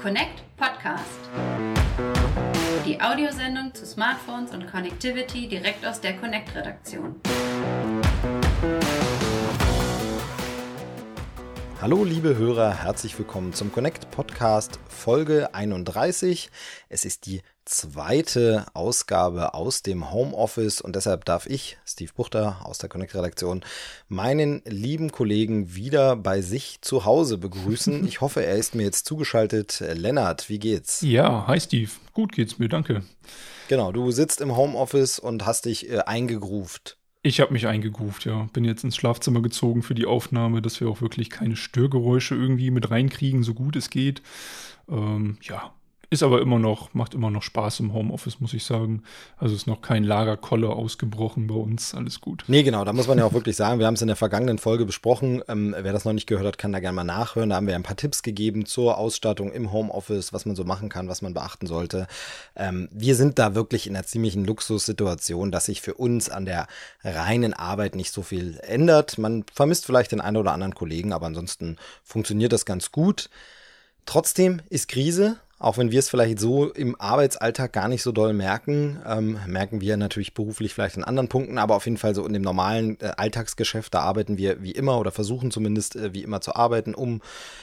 Connect 0.00 0.44
Podcast. 0.56 1.18
Die 2.86 3.00
Audiosendung 3.00 3.74
zu 3.74 3.84
Smartphones 3.84 4.52
und 4.52 4.70
Connectivity 4.70 5.48
direkt 5.48 5.84
aus 5.84 6.00
der 6.00 6.16
Connect-Redaktion. 6.16 7.20
Hallo 11.80 12.04
liebe 12.04 12.36
Hörer, 12.36 12.84
herzlich 12.84 13.18
willkommen 13.18 13.52
zum 13.52 13.72
Connect 13.72 14.08
Podcast 14.12 14.78
Folge 14.88 15.52
31. 15.52 16.48
Es 16.88 17.04
ist 17.04 17.26
die 17.26 17.42
zweite 17.68 18.66
Ausgabe 18.72 19.54
aus 19.54 19.82
dem 19.82 20.10
Homeoffice 20.10 20.80
und 20.80 20.96
deshalb 20.96 21.24
darf 21.26 21.46
ich, 21.46 21.78
Steve 21.86 22.10
Buchter 22.14 22.64
aus 22.64 22.78
der 22.78 22.88
Connect-Redaktion, 22.88 23.62
meinen 24.08 24.62
lieben 24.64 25.12
Kollegen 25.12 25.74
wieder 25.74 26.16
bei 26.16 26.40
sich 26.40 26.78
zu 26.80 27.04
Hause 27.04 27.38
begrüßen. 27.38 27.98
Ich 28.08 28.22
hoffe, 28.22 28.44
er 28.44 28.56
ist 28.56 28.74
mir 28.74 28.84
jetzt 28.84 29.04
zugeschaltet. 29.04 29.82
Lennart, 29.94 30.48
wie 30.48 30.58
geht's? 30.58 31.02
Ja, 31.02 31.46
hi 31.46 31.60
Steve. 31.60 31.90
Gut 32.14 32.32
geht's 32.32 32.58
mir, 32.58 32.68
danke. 32.68 33.02
Genau, 33.68 33.92
du 33.92 34.10
sitzt 34.12 34.40
im 34.40 34.56
Homeoffice 34.56 35.18
und 35.18 35.44
hast 35.44 35.66
dich 35.66 35.90
äh, 35.90 35.98
eingegruft. 35.98 36.96
Ich 37.22 37.40
habe 37.40 37.52
mich 37.52 37.66
eingegruft, 37.66 38.24
ja. 38.24 38.48
Bin 38.54 38.64
jetzt 38.64 38.82
ins 38.82 38.96
Schlafzimmer 38.96 39.42
gezogen 39.42 39.82
für 39.82 39.94
die 39.94 40.06
Aufnahme, 40.06 40.62
dass 40.62 40.80
wir 40.80 40.88
auch 40.88 41.02
wirklich 41.02 41.28
keine 41.28 41.56
Störgeräusche 41.56 42.34
irgendwie 42.34 42.70
mit 42.70 42.90
reinkriegen, 42.90 43.42
so 43.42 43.52
gut 43.52 43.76
es 43.76 43.90
geht. 43.90 44.22
Ähm, 44.88 45.36
ja, 45.42 45.74
ist 46.10 46.22
aber 46.22 46.40
immer 46.40 46.58
noch, 46.58 46.94
macht 46.94 47.12
immer 47.12 47.30
noch 47.30 47.42
Spaß 47.42 47.80
im 47.80 47.92
Homeoffice, 47.92 48.40
muss 48.40 48.54
ich 48.54 48.64
sagen. 48.64 49.02
Also 49.36 49.54
ist 49.54 49.66
noch 49.66 49.82
kein 49.82 50.04
Lagerkoller 50.04 50.70
ausgebrochen 50.70 51.48
bei 51.48 51.54
uns, 51.54 51.94
alles 51.94 52.22
gut. 52.22 52.44
Nee, 52.48 52.62
genau, 52.62 52.84
da 52.86 52.94
muss 52.94 53.08
man 53.08 53.18
ja 53.18 53.26
auch 53.26 53.34
wirklich 53.34 53.56
sagen, 53.56 53.78
wir 53.78 53.86
haben 53.86 53.94
es 53.94 54.00
in 54.00 54.06
der 54.06 54.16
vergangenen 54.16 54.56
Folge 54.56 54.86
besprochen. 54.86 55.42
Ähm, 55.48 55.74
wer 55.78 55.92
das 55.92 56.06
noch 56.06 56.14
nicht 56.14 56.26
gehört 56.26 56.46
hat, 56.46 56.58
kann 56.58 56.72
da 56.72 56.80
gerne 56.80 56.96
mal 56.96 57.04
nachhören. 57.04 57.50
Da 57.50 57.56
haben 57.56 57.66
wir 57.66 57.74
ein 57.74 57.82
paar 57.82 57.96
Tipps 57.96 58.22
gegeben 58.22 58.64
zur 58.64 58.96
Ausstattung 58.96 59.52
im 59.52 59.70
Homeoffice, 59.70 60.32
was 60.32 60.46
man 60.46 60.56
so 60.56 60.64
machen 60.64 60.88
kann, 60.88 61.08
was 61.08 61.20
man 61.20 61.34
beachten 61.34 61.66
sollte. 61.66 62.06
Ähm, 62.56 62.88
wir 62.90 63.14
sind 63.14 63.38
da 63.38 63.54
wirklich 63.54 63.86
in 63.86 63.94
einer 63.94 64.06
ziemlichen 64.06 64.46
Luxussituation, 64.46 65.52
dass 65.52 65.66
sich 65.66 65.82
für 65.82 65.94
uns 65.94 66.30
an 66.30 66.46
der 66.46 66.68
reinen 67.04 67.52
Arbeit 67.52 67.94
nicht 67.94 68.12
so 68.12 68.22
viel 68.22 68.58
ändert. 68.62 69.18
Man 69.18 69.44
vermisst 69.52 69.84
vielleicht 69.84 70.12
den 70.12 70.22
einen 70.22 70.38
oder 70.38 70.52
anderen 70.52 70.74
Kollegen, 70.74 71.12
aber 71.12 71.26
ansonsten 71.26 71.76
funktioniert 72.02 72.52
das 72.54 72.64
ganz 72.64 72.92
gut. 72.92 73.28
Trotzdem 74.06 74.62
ist 74.70 74.88
Krise 74.88 75.36
auch 75.58 75.76
wenn 75.76 75.90
wir 75.90 75.98
es 75.98 76.08
vielleicht 76.08 76.38
so 76.38 76.70
im 76.70 76.98
Arbeitsalltag 77.00 77.72
gar 77.72 77.88
nicht 77.88 78.02
so 78.02 78.12
doll 78.12 78.32
merken, 78.32 79.00
ähm, 79.04 79.38
merken 79.46 79.80
wir 79.80 79.96
natürlich 79.96 80.32
beruflich 80.32 80.72
vielleicht 80.72 80.96
an 80.96 81.04
anderen 81.04 81.28
Punkten, 81.28 81.58
aber 81.58 81.74
auf 81.74 81.84
jeden 81.84 81.96
Fall 81.96 82.14
so 82.14 82.24
in 82.24 82.32
dem 82.32 82.42
normalen 82.42 83.00
äh, 83.00 83.12
Alltagsgeschäft, 83.16 83.92
da 83.92 84.00
arbeiten 84.00 84.38
wir 84.38 84.62
wie 84.62 84.70
immer 84.70 84.98
oder 85.00 85.10
versuchen 85.10 85.50
zumindest 85.50 85.96
äh, 85.96 86.14
wie 86.14 86.22
immer 86.22 86.40
zu 86.40 86.54
arbeiten, 86.54 86.94
um 86.94 87.20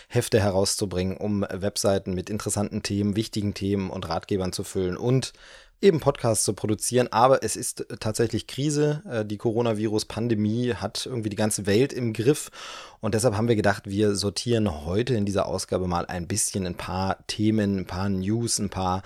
Hefte 0.10 0.42
herauszubringen, 0.42 1.16
um 1.16 1.46
Webseiten 1.50 2.14
mit 2.14 2.30
interessanten 2.30 2.84
Themen, 2.84 3.16
wichtigen 3.16 3.54
Themen 3.54 3.90
und 3.90 4.10
Ratgebern 4.10 4.52
zu 4.52 4.66
füllen 4.66 4.98
und 4.98 5.32
eben 5.86 6.00
Podcasts 6.00 6.44
zu 6.44 6.54
produzieren. 6.54 7.08
Aber 7.12 7.44
es 7.44 7.56
ist 7.56 7.86
tatsächlich 8.00 8.48
Krise. 8.48 9.04
Äh, 9.10 9.26
die 9.26 9.38
Coronavirus-Pandemie 9.38 10.74
hat 10.74 11.06
irgendwie 11.06 11.30
die 11.30 11.36
ganze 11.36 11.66
Welt 11.66 11.94
im 11.94 12.14
Griff. 12.14 12.52
Und 13.00 13.14
deshalb 13.14 13.38
haben 13.38 13.48
wir 13.48 13.56
gedacht, 13.56 13.84
wir 13.86 14.16
sortieren 14.16 14.86
heute 14.86 15.16
in 15.16 15.26
dieser 15.26 15.46
Ausgabe 15.46 15.88
mal 15.88 16.06
ein 16.08 16.28
bisschen 16.28 16.66
ein 16.66 16.76
paar 16.76 17.26
Themen, 17.28 17.78
ein 17.80 17.86
paar 17.86 18.10
News, 18.10 18.60
ein 18.60 18.70
paar 18.70 19.04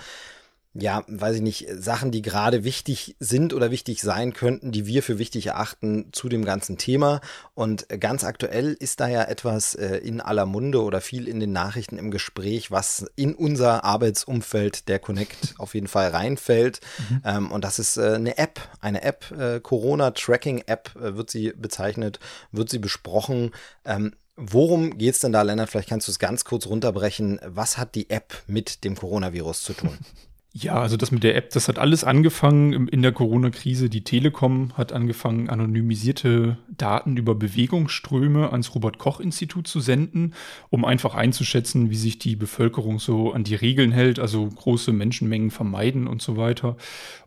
ja, 0.74 1.04
weiß 1.08 1.38
ich 1.38 1.42
nicht, 1.42 1.68
Sachen, 1.72 2.12
die 2.12 2.22
gerade 2.22 2.64
wichtig 2.64 3.16
sind 3.20 3.54
oder 3.54 3.72
wichtig 3.72 4.02
sein 4.02 4.34
könnten, 4.34 4.72
die 4.72 4.86
wir 4.86 5.02
für 5.02 5.18
wichtig 5.18 5.48
erachten 5.48 6.10
zu 6.12 6.30
dem 6.30 6.46
ganzen 6.46 6.78
Thema. 6.78 7.22
Und 7.56 7.88
ganz 8.00 8.24
aktuell 8.24 8.74
ist 8.74 9.00
da 9.00 9.08
ja 9.08 9.24
etwas 9.24 9.74
äh, 9.74 9.98
in 9.98 10.22
aller 10.22 10.46
Munde 10.46 10.84
oder 10.84 11.02
viel 11.02 11.28
in 11.28 11.40
den 11.40 11.52
Nachrichten 11.52 11.98
im 11.98 12.12
Gespräch, 12.12 12.70
was 12.70 13.08
in 13.16 13.34
unser 13.34 13.84
Arbeitsumfeld 13.84 14.88
der 14.88 15.00
Connect 15.00 15.56
auf 15.58 15.74
jeden 15.74 15.88
Fall 15.88 16.10
reinfällt. 16.10 16.82
Mhm. 17.10 17.22
Ähm, 17.26 17.52
und 17.52 17.64
das 17.64 17.80
ist 17.80 17.98
äh, 17.98 18.14
eine 18.14 18.38
App, 18.38 18.60
eine 18.80 19.02
App, 19.02 19.32
äh, 19.32 19.60
Corona-Tracking-App 19.60 20.92
wird 20.96 21.32
sie 21.32 21.52
bezeichnet, 21.56 22.20
wird 22.52 22.70
sie 22.70 22.80
besprochen. 22.80 23.52
Ähm, 23.86 24.14
Worum 24.42 24.98
geht 24.98 25.16
es 25.16 25.20
denn 25.20 25.34
da, 25.34 25.42
Lennart? 25.42 25.70
Vielleicht 25.70 25.90
kannst 25.90 26.08
du 26.08 26.14
es 26.14 26.20
ganz 26.20 26.46
kurz 26.46 26.66
runterbrechen. 26.66 27.42
Was 27.44 27.78
hat 27.78 27.94
die 27.94 28.10
App 28.10 28.34
mit 28.48 28.86
dem 28.86 28.96
Coronavirus 28.96 29.64
zu 29.64 29.74
tun? 29.74 29.98
Ja, 30.52 30.82
also 30.82 30.98
das 30.98 31.12
mit 31.12 31.24
der 31.24 31.36
App, 31.36 31.52
das 31.52 31.68
hat 31.68 31.78
alles 31.78 32.04
angefangen 32.04 32.88
in 32.88 33.04
der 33.04 33.12
Corona-Krise. 33.12 33.88
Die 33.88 34.04
Telekom 34.04 34.76
hat 34.76 34.92
angefangen, 34.94 35.48
anonymisierte 35.48 36.58
Daten 36.76 37.18
über 37.18 37.36
Bewegungsströme 37.36 38.52
ans 38.52 38.74
Robert-Koch-Institut 38.74 39.68
zu 39.68 39.80
senden, 39.80 40.34
um 40.72 40.86
einfach 40.86 41.14
einzuschätzen, 41.14 41.92
wie 41.92 41.96
sich 41.96 42.18
die 42.18 42.36
Bevölkerung 42.36 42.98
so 42.98 43.32
an 43.32 43.44
die 43.44 43.54
Regeln 43.54 43.92
hält, 43.92 44.18
also 44.18 44.48
große 44.48 44.92
Menschenmengen 44.92 45.52
vermeiden 45.52 46.08
und 46.08 46.24
so 46.24 46.36
weiter. 46.36 46.78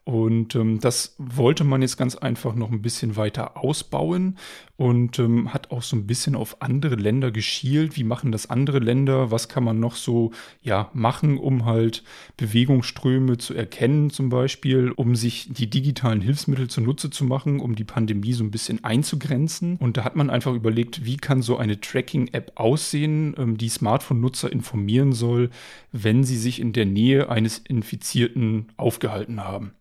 Und 0.04 0.56
ähm, 0.56 0.80
das 0.80 1.14
wollte 1.18 1.62
man 1.62 1.80
jetzt 1.80 1.96
ganz 1.96 2.16
einfach 2.16 2.56
noch 2.56 2.72
ein 2.72 2.82
bisschen 2.82 3.14
weiter 3.14 3.56
ausbauen 3.56 4.36
und 4.76 5.20
ähm, 5.20 5.54
hat 5.54 5.70
auch 5.70 5.82
so 5.82 5.94
ein 5.94 6.08
bisschen 6.08 6.34
auf 6.34 6.60
andere 6.60 6.96
Länder 6.96 7.30
geschielt. 7.30 7.96
Wie 7.96 8.02
machen 8.02 8.32
das 8.32 8.50
andere 8.50 8.80
Länder? 8.80 9.30
Was 9.30 9.48
kann 9.48 9.62
man 9.62 9.78
noch 9.78 9.94
so 9.94 10.32
ja 10.60 10.90
machen, 10.92 11.38
um 11.38 11.66
halt 11.66 12.02
Bewegungsströme 12.36 13.11
zu 13.38 13.54
erkennen, 13.54 14.10
zum 14.10 14.28
Beispiel, 14.28 14.92
um 14.94 15.16
sich 15.16 15.48
die 15.52 15.68
digitalen 15.68 16.20
Hilfsmittel 16.20 16.68
zunutze 16.68 17.10
zu 17.10 17.24
machen, 17.24 17.60
um 17.60 17.74
die 17.74 17.84
Pandemie 17.84 18.32
so 18.32 18.44
ein 18.44 18.50
bisschen 18.50 18.84
einzugrenzen. 18.84 19.76
Und 19.76 19.96
da 19.96 20.04
hat 20.04 20.16
man 20.16 20.30
einfach 20.30 20.54
überlegt, 20.54 21.04
wie 21.04 21.16
kann 21.16 21.42
so 21.42 21.56
eine 21.56 21.80
Tracking-App 21.80 22.52
aussehen, 22.54 23.34
ähm, 23.38 23.56
die 23.56 23.68
Smartphone-Nutzer 23.68 24.50
informieren 24.52 25.12
soll, 25.12 25.50
wenn 25.92 26.24
sie 26.24 26.38
sich 26.38 26.60
in 26.60 26.72
der 26.72 26.86
Nähe 26.86 27.28
eines 27.28 27.58
Infizierten 27.58 28.72
aufgehalten 28.76 29.44
haben. 29.44 29.72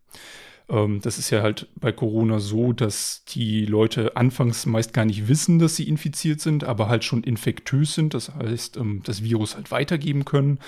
Ähm, 0.68 1.00
das 1.02 1.18
ist 1.18 1.30
ja 1.30 1.42
halt 1.42 1.68
bei 1.76 1.92
Corona 1.92 2.38
so, 2.38 2.72
dass 2.72 3.24
die 3.28 3.66
Leute 3.66 4.16
anfangs 4.16 4.66
meist 4.66 4.92
gar 4.92 5.04
nicht 5.04 5.28
wissen, 5.28 5.58
dass 5.58 5.76
sie 5.76 5.88
infiziert 5.88 6.40
sind, 6.40 6.64
aber 6.64 6.88
halt 6.88 7.04
schon 7.04 7.22
infektös 7.22 7.94
sind. 7.94 8.14
Das 8.14 8.34
heißt, 8.34 8.78
ähm, 8.78 9.02
das 9.04 9.22
Virus 9.22 9.54
halt 9.54 9.70
weitergeben 9.70 10.24
können. 10.24 10.58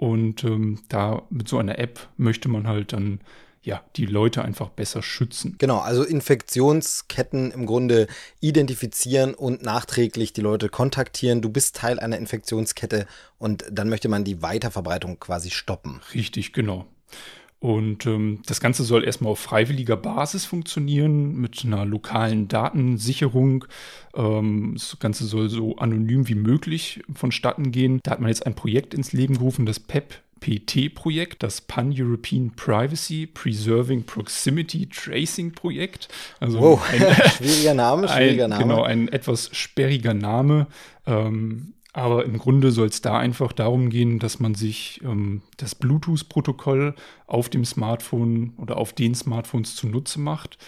Und 0.00 0.44
ähm, 0.44 0.78
da 0.88 1.24
mit 1.28 1.46
so 1.46 1.58
einer 1.58 1.78
App 1.78 2.08
möchte 2.16 2.48
man 2.48 2.66
halt 2.66 2.94
dann 2.94 3.20
ja, 3.60 3.84
die 3.96 4.06
Leute 4.06 4.42
einfach 4.42 4.70
besser 4.70 5.02
schützen. 5.02 5.56
Genau, 5.58 5.80
also 5.80 6.02
Infektionsketten 6.04 7.50
im 7.50 7.66
Grunde 7.66 8.06
identifizieren 8.40 9.34
und 9.34 9.62
nachträglich 9.62 10.32
die 10.32 10.40
Leute 10.40 10.70
kontaktieren. 10.70 11.42
Du 11.42 11.50
bist 11.50 11.76
Teil 11.76 12.00
einer 12.00 12.16
Infektionskette 12.16 13.06
und 13.36 13.66
dann 13.70 13.90
möchte 13.90 14.08
man 14.08 14.24
die 14.24 14.40
Weiterverbreitung 14.40 15.20
quasi 15.20 15.50
stoppen. 15.50 16.00
Richtig, 16.14 16.54
genau. 16.54 16.86
Und 17.60 18.06
ähm, 18.06 18.40
das 18.46 18.60
Ganze 18.60 18.84
soll 18.84 19.04
erstmal 19.04 19.32
auf 19.32 19.38
freiwilliger 19.38 19.96
Basis 19.96 20.46
funktionieren, 20.46 21.36
mit 21.36 21.62
einer 21.62 21.84
lokalen 21.84 22.48
Datensicherung. 22.48 23.66
Ähm, 24.14 24.72
das 24.74 24.98
Ganze 24.98 25.26
soll 25.26 25.50
so 25.50 25.76
anonym 25.76 26.26
wie 26.26 26.34
möglich 26.34 27.02
vonstatten 27.14 27.70
gehen. 27.70 28.00
Da 28.02 28.12
hat 28.12 28.20
man 28.20 28.30
jetzt 28.30 28.46
ein 28.46 28.54
Projekt 28.54 28.94
ins 28.94 29.12
Leben 29.12 29.34
gerufen, 29.34 29.66
das 29.66 29.78
PEP 29.78 30.22
PT-Projekt, 30.40 31.42
das 31.42 31.60
Pan-European 31.60 32.52
Privacy 32.56 33.26
Preserving 33.26 34.04
Proximity 34.04 34.88
Tracing 34.88 35.52
Projekt. 35.52 36.08
Also 36.40 36.60
wow, 36.60 36.82
ein, 36.90 37.00
schwieriger 37.36 37.74
Name, 37.74 38.08
schwieriger 38.08 38.44
ein, 38.44 38.50
Name. 38.50 38.62
Genau, 38.62 38.82
ein 38.82 39.08
etwas 39.08 39.50
sperriger 39.52 40.14
Name. 40.14 40.66
Ähm, 41.06 41.74
aber 41.92 42.24
im 42.24 42.38
Grunde 42.38 42.70
soll 42.70 42.88
es 42.88 43.00
da 43.00 43.18
einfach 43.18 43.52
darum 43.52 43.90
gehen, 43.90 44.18
dass 44.18 44.38
man 44.38 44.54
sich 44.54 45.00
ähm, 45.02 45.42
das 45.56 45.74
Bluetooth-Protokoll 45.74 46.94
auf 47.26 47.48
dem 47.48 47.64
Smartphone 47.64 48.52
oder 48.58 48.76
auf 48.76 48.92
den 48.92 49.14
Smartphones 49.14 49.74
zunutze 49.74 50.20
macht. 50.20 50.58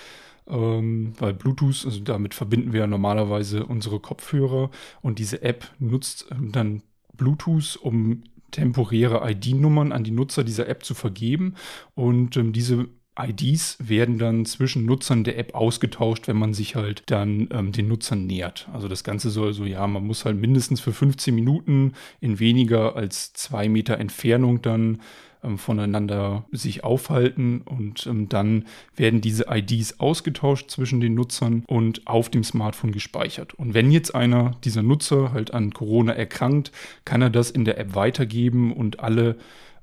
Ähm, 0.49 1.13
weil 1.19 1.35
Bluetooth, 1.35 1.85
also 1.85 2.01
damit 2.01 2.35
verbinden 2.35 2.73
wir 2.73 2.81
ja 2.81 2.87
normalerweise 2.89 3.65
unsere 3.65 4.01
Kopfhörer 4.01 4.71
und 5.01 5.21
diese 5.21 5.43
App 5.43 5.71
nutzt 5.79 6.27
ähm, 6.33 6.51
dann 6.51 6.83
Bluetooth, 7.15 7.79
um 7.81 8.25
temporäre 8.51 9.29
ID-Nummern 9.31 9.93
an 9.93 10.05
die 10.05 10.11
Nutzer 10.11 10.45
dieser 10.45 10.69
App 10.69 10.85
zu 10.85 10.95
vergeben. 10.95 11.55
Und 11.95 12.37
ähm, 12.37 12.53
diese 12.53 12.89
IDs 13.19 13.77
werden 13.79 14.19
dann 14.19 14.47
zwischen 14.47 14.87
Nutzern 14.87 15.25
der 15.25 15.39
App 15.39 15.55
ausgetauscht, 15.55 16.29
wenn 16.29 16.39
man 16.39 16.55
sich 16.55 16.77
halt 16.77 17.03
dann 17.07 17.49
ähm, 17.53 17.73
den 17.73 17.89
Nutzern 17.89 18.27
nähert. 18.27 18.69
Also 18.73 18.89
das 18.89 19.05
Ganze 19.05 19.31
soll 19.31 19.53
so, 19.53 19.65
ja, 19.65 19.87
man 19.87 20.07
muss 20.07 20.25
halt 20.25 20.39
mindestens 20.39 20.81
für 20.81 20.93
15 20.93 21.35
Minuten 21.35 21.93
in 22.21 22.39
weniger 22.39 22.97
als 22.97 23.33
zwei 23.35 23.69
Meter 23.69 23.99
Entfernung 23.99 24.63
dann 24.63 25.03
ähm, 25.45 25.59
voneinander 25.59 26.47
sich 26.53 26.85
aufhalten 26.85 27.61
und 27.63 28.07
ähm, 28.07 28.29
dann 28.31 28.65
werden 28.97 29.21
diese 29.21 29.47
IDs 29.51 30.01
ausgetauscht 30.01 30.71
zwischen 30.71 31.01
den 31.01 31.15
Nutzern 31.15 31.65
und 31.67 32.07
auf 32.07 32.31
dem 32.31 32.45
Smartphone 32.45 32.93
gespeichert. 32.93 33.53
Und 33.55 33.75
wenn 33.75 33.91
jetzt 33.91 34.15
einer 34.15 34.53
dieser 34.65 34.83
Nutzer 34.83 35.33
halt 35.33 35.53
an 35.53 35.73
Corona 35.73 36.13
erkrankt, 36.13 36.73
kann 37.05 37.21
er 37.21 37.31
das 37.31 37.51
in 37.51 37.65
der 37.65 37.79
App 37.79 37.95
weitergeben 37.95 38.73
und 38.73 39.01
alle 39.01 39.37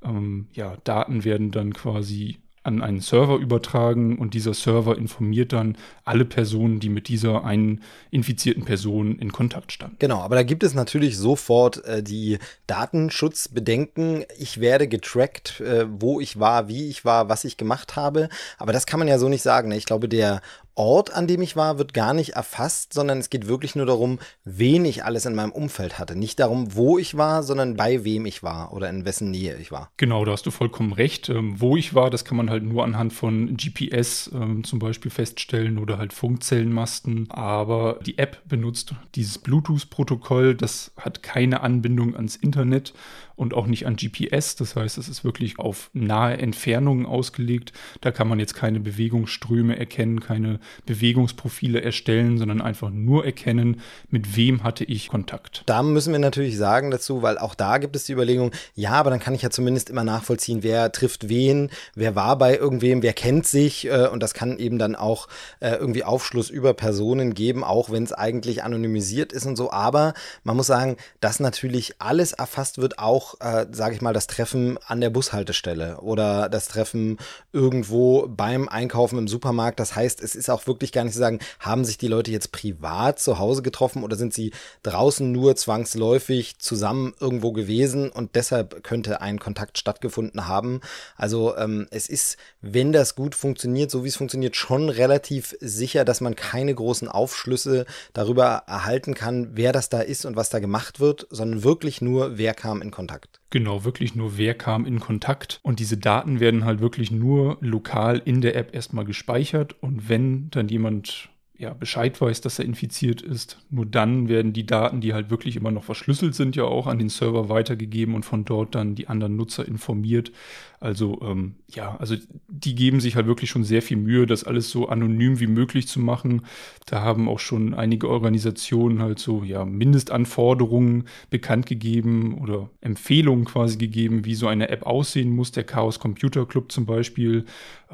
ähm, 0.04 0.48
ja, 0.54 0.78
Daten 0.84 1.26
werden 1.26 1.52
dann 1.52 1.74
quasi 1.74 2.38
an 2.64 2.82
einen 2.82 3.00
Server 3.00 3.38
übertragen 3.38 4.18
und 4.18 4.34
dieser 4.34 4.54
Server 4.54 4.98
informiert 4.98 5.54
dann 5.54 5.78
alle 6.04 6.26
Personen, 6.26 6.80
die 6.80 6.90
mit 6.90 7.08
dieser 7.08 7.44
einen 7.44 7.82
infizierten 8.12 8.66
Person 8.66 9.18
in 9.20 9.32
Kontakt 9.32 9.72
standen. 9.72 9.96
Genau, 10.00 10.20
aber 10.20 10.36
da 10.36 10.44
gibt 10.44 10.64
es 10.64 10.74
natürlich 10.74 11.18
sofort 11.18 11.84
äh, 11.86 12.04
die 12.04 12.38
Datenschutzbedenken. 12.68 14.26
Ich 14.38 14.60
werde 14.60 14.88
getrackt, 14.88 15.62
äh, 15.62 15.86
wo 15.90 16.20
ich 16.20 16.40
war, 16.40 16.68
wie 16.68 16.90
ich 16.90 17.06
war, 17.06 17.30
was 17.30 17.46
ich 17.46 17.58
gemacht 17.58 17.96
habe. 17.96 18.30
Aber 18.58 18.74
das 18.74 18.86
kann 18.86 19.00
man 19.00 19.08
ja 19.08 19.20
so 19.20 19.30
nicht 19.30 19.42
sagen. 19.42 19.70
Ne? 19.70 19.78
Ich 19.78 19.86
glaube, 19.86 20.10
der 20.10 20.42
Ort, 20.80 21.14
an 21.14 21.28
dem 21.28 21.42
ich 21.42 21.58
war, 21.58 21.78
wird 21.78 21.94
gar 21.94 22.14
nicht 22.14 22.36
erfasst, 22.36 22.94
sondern 22.94 23.18
es 23.18 23.30
geht 23.30 23.50
wirklich 23.50 23.76
nur 23.76 23.86
darum, 23.86 24.18
wen 24.46 24.86
ich 24.86 25.04
alles 25.04 25.26
in 25.26 25.36
meinem 25.36 25.52
Umfeld 25.52 26.00
hatte. 26.00 26.16
Nicht 26.16 26.40
darum, 26.40 26.74
wo 26.74 26.98
ich 26.98 27.18
war, 27.18 27.44
sondern 27.44 27.76
bei 27.76 28.06
wem 28.06 28.26
ich 28.26 28.44
war 28.44 28.72
oder 28.72 28.90
in 28.90 29.04
wessen 29.04 29.30
Nähe 29.30 29.58
ich 29.58 29.74
war. 29.74 29.92
Genau, 29.98 30.24
da 30.24 30.32
hast 30.32 30.46
du 30.46 30.52
vollkommen 30.52 30.94
recht. 30.94 31.28
Ähm, 31.28 31.60
wo 31.60 31.76
ich 31.76 31.96
war, 31.96 32.10
das 32.10 32.24
kann 32.24 32.38
man 32.38 32.50
halt 32.50 32.64
nur 32.64 32.86
anhand 32.86 33.12
von 33.12 33.58
GPS 33.58 34.32
ähm, 34.34 34.64
zum 34.64 34.80
Beispiel 34.80 35.12
feststellen 35.12 35.80
oder 35.80 35.98
halt 35.98 36.14
Funkzellenmasten. 36.14 37.30
Aber 37.30 38.00
die 38.06 38.18
App 38.18 38.42
benutzt 38.48 38.94
dieses 39.16 39.38
Bluetooth-Protokoll, 39.38 40.56
das 40.56 40.94
hat 40.96 41.22
keine 41.22 41.60
Anbindung 41.60 42.16
ans 42.16 42.38
Internet 42.38 42.94
und 43.40 43.54
auch 43.54 43.68
nicht 43.68 43.88
an 43.88 43.96
GPS. 43.96 44.58
Das 44.58 44.76
heißt, 44.76 44.98
es 44.98 45.08
ist 45.08 45.24
wirklich 45.24 45.60
auf 45.60 45.90
nahe 45.94 46.38
Entfernungen 46.38 47.06
ausgelegt. 47.06 47.72
Da 48.02 48.12
kann 48.12 48.28
man 48.28 48.38
jetzt 48.38 48.54
keine 48.54 48.82
Bewegungsströme 48.82 49.80
erkennen, 49.80 50.20
keine 50.20 50.60
Bewegungsprofile 50.86 51.82
erstellen, 51.82 52.38
sondern 52.38 52.62
einfach 52.62 52.90
nur 52.90 53.26
erkennen, 53.26 53.80
mit 54.10 54.36
wem 54.36 54.64
hatte 54.64 54.84
ich 54.84 55.08
Kontakt. 55.08 55.64
Da 55.68 55.84
müssen 55.84 56.12
wir 56.12 56.20
natürlich 56.20 56.58
sagen 56.58 56.92
dazu, 56.92 57.22
weil 57.22 57.38
auch 57.38 57.56
da 57.56 57.78
gibt 57.78 57.96
es 57.96 58.04
die 58.04 58.12
Überlegung, 58.12 58.52
ja, 58.76 58.92
aber 58.92 59.10
dann 59.10 59.22
kann 59.22 59.34
ich 59.34 59.42
ja 59.42 59.50
zumindest 59.50 59.90
immer 59.90 60.04
nachvollziehen, 60.04 60.62
wer 60.62 60.92
trifft 60.92 61.30
wen, 61.30 61.70
wer 61.96 62.16
war 62.16 62.38
bei 62.38 62.58
irgendwem, 62.58 63.02
wer 63.02 63.14
kennt 63.14 63.48
sich 63.48 63.88
äh, 63.88 64.08
und 64.08 64.22
das 64.22 64.34
kann 64.34 64.58
eben 64.58 64.78
dann 64.78 64.98
auch 64.98 65.30
äh, 65.62 65.76
irgendwie 65.76 66.04
Aufschluss 66.04 66.50
über 66.50 66.74
Personen 66.74 67.34
geben, 67.34 67.64
auch 67.64 67.90
wenn 67.90 68.04
es 68.04 68.12
eigentlich 68.12 68.64
anonymisiert 68.64 69.32
ist 69.32 69.46
und 69.46 69.56
so. 69.56 69.72
Aber 69.72 70.14
man 70.44 70.58
muss 70.58 70.68
sagen, 70.68 70.98
dass 71.22 71.40
natürlich 71.40 71.96
alles 72.00 72.34
erfasst 72.34 72.80
wird, 72.80 73.00
auch 73.00 73.29
äh, 73.40 73.66
sage 73.72 73.96
ich 73.96 74.02
mal, 74.02 74.14
das 74.14 74.28
Treffen 74.28 74.78
an 74.86 75.02
der 75.02 75.10
Bushaltestelle 75.10 76.02
oder 76.02 76.50
das 76.50 76.68
Treffen 76.68 77.18
irgendwo 77.54 78.28
beim 78.28 78.70
Einkaufen 78.70 79.18
im 79.18 79.28
Supermarkt. 79.28 79.80
Das 79.80 79.96
heißt, 79.96 80.22
es 80.22 80.36
ist 80.36 80.50
auch 80.50 80.68
wirklich 80.68 80.92
gar 80.92 81.04
nicht 81.04 81.14
zu 81.14 81.20
sagen, 81.20 81.40
haben 81.60 81.86
sich 81.86 81.98
die 81.98 82.08
Leute 82.08 82.32
jetzt 82.32 82.52
privat 82.52 83.20
zu 83.20 83.40
Hause 83.40 83.62
getroffen 83.62 84.04
oder 84.04 84.16
sind 84.16 84.34
sie 84.34 84.52
draußen 84.84 85.32
nur 85.32 85.56
zwangsläufig 85.56 86.60
zusammen 86.60 87.14
irgendwo 87.20 87.52
gewesen 87.52 88.10
und 88.10 88.36
deshalb 88.36 88.84
könnte 88.84 89.22
ein 89.22 89.40
Kontakt 89.40 89.78
stattgefunden 89.78 90.48
haben. 90.48 90.82
Also 91.16 91.56
ähm, 91.58 91.88
es 91.92 92.08
ist, 92.10 92.38
wenn 92.62 92.92
das 92.92 93.16
gut 93.16 93.36
funktioniert, 93.36 93.92
so 93.92 94.04
wie 94.04 94.10
es 94.10 94.16
funktioniert, 94.16 94.56
schon 94.56 94.90
relativ 94.90 95.56
sicher, 95.60 96.06
dass 96.06 96.22
man 96.22 96.36
keine 96.36 96.74
großen 96.74 97.08
Aufschlüsse 97.08 97.86
darüber 98.14 98.64
erhalten 98.68 99.14
kann, 99.14 99.52
wer 99.54 99.72
das 99.72 99.90
da 99.90 100.02
ist 100.02 100.26
und 100.26 100.36
was 100.36 100.50
da 100.50 100.60
gemacht 100.60 101.00
wird, 101.00 101.28
sondern 101.30 101.64
wirklich 101.64 102.02
nur, 102.02 102.38
wer 102.38 102.54
kam 102.54 102.82
in 102.82 102.92
Kontakt. 102.92 103.19
Kontakt. 103.20 103.42
Genau, 103.50 103.84
wirklich 103.84 104.16
nur 104.16 104.38
wer 104.38 104.54
kam 104.54 104.86
in 104.86 105.00
Kontakt. 105.00 105.60
Und 105.64 105.80
diese 105.80 105.98
Daten 105.98 106.40
werden 106.40 106.66
halt 106.66 106.80
wirklich 106.80 107.12
nur 107.12 107.58
lokal 107.62 108.22
in 108.24 108.42
der 108.42 108.56
App 108.56 108.74
erstmal 108.74 109.06
gespeichert. 109.06 109.76
Und 109.82 110.08
wenn 110.10 110.50
dann 110.52 110.68
jemand 110.68 111.30
ja, 111.60 111.74
Bescheid 111.74 112.20
weiß, 112.20 112.40
dass 112.40 112.58
er 112.58 112.64
infiziert 112.64 113.22
ist. 113.22 113.58
Nur 113.70 113.86
dann 113.86 114.30
werden 114.30 114.54
die 114.54 114.66
Daten, 114.66 115.02
die 115.02 115.14
halt 115.14 115.30
wirklich 115.30 115.58
immer 115.58 115.72
noch 115.72 115.84
verschlüsselt 115.84 116.34
sind, 116.34 116.56
ja 116.56 116.64
auch 116.64 116.88
an 116.88 117.00
den 117.00 117.10
Server 117.10 117.50
weitergegeben 117.50 118.16
und 118.16 118.24
von 118.24 118.46
dort 118.46 118.76
dann 118.76 118.96
die 118.96 119.10
anderen 119.10 119.36
Nutzer 119.36 119.68
informiert. 119.68 120.32
Also 120.80 121.20
ähm, 121.22 121.56
ja, 121.68 121.98
also 121.98 122.16
die 122.48 122.76
geben 122.76 123.02
sich 123.02 123.18
halt 123.18 123.28
wirklich 123.28 123.50
schon 123.50 123.66
sehr 123.66 123.82
viel 123.82 123.98
Mühe, 123.98 124.26
das 124.26 124.46
alles 124.46 124.70
so 124.70 124.88
anonym 124.88 125.42
wie 125.42 125.48
möglich 125.48 125.90
zu 125.90 126.00
machen. 126.00 126.44
Da 126.86 127.02
haben 127.02 127.28
auch 127.28 127.40
schon 127.40 127.74
einige 127.74 128.08
Organisationen 128.08 129.02
halt 129.02 129.20
so 129.20 129.44
ja 129.44 129.66
Mindestanforderungen 129.66 131.10
bekannt 131.30 131.66
gegeben 131.66 132.38
oder 132.38 132.70
Empfehlungen 132.80 133.44
quasi 133.44 133.78
gegeben, 133.78 134.24
wie 134.24 134.36
so 134.36 134.48
eine 134.48 134.70
App 134.70 134.84
aussehen 134.86 135.36
muss. 135.36 135.52
Der 135.52 135.66
Chaos 135.66 136.00
Computer 136.00 136.46
Club 136.46 136.72
zum 136.72 136.86
Beispiel 136.86 137.44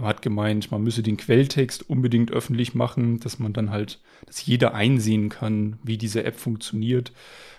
hat 0.01 0.21
gemeint, 0.21 0.71
man 0.71 0.83
müsse 0.83 1.03
den 1.03 1.17
Quelltext 1.17 1.89
unbedingt 1.89 2.31
öffentlich 2.31 2.75
machen, 2.75 3.19
dass 3.19 3.39
man 3.39 3.53
dann 3.53 3.69
halt, 3.69 3.99
dass 4.25 4.45
jeder 4.45 4.73
einsehen 4.73 5.29
kann, 5.29 5.79
wie 5.83 5.97
diese 5.97 6.23
App 6.23 6.35
funktioniert. 6.35 7.11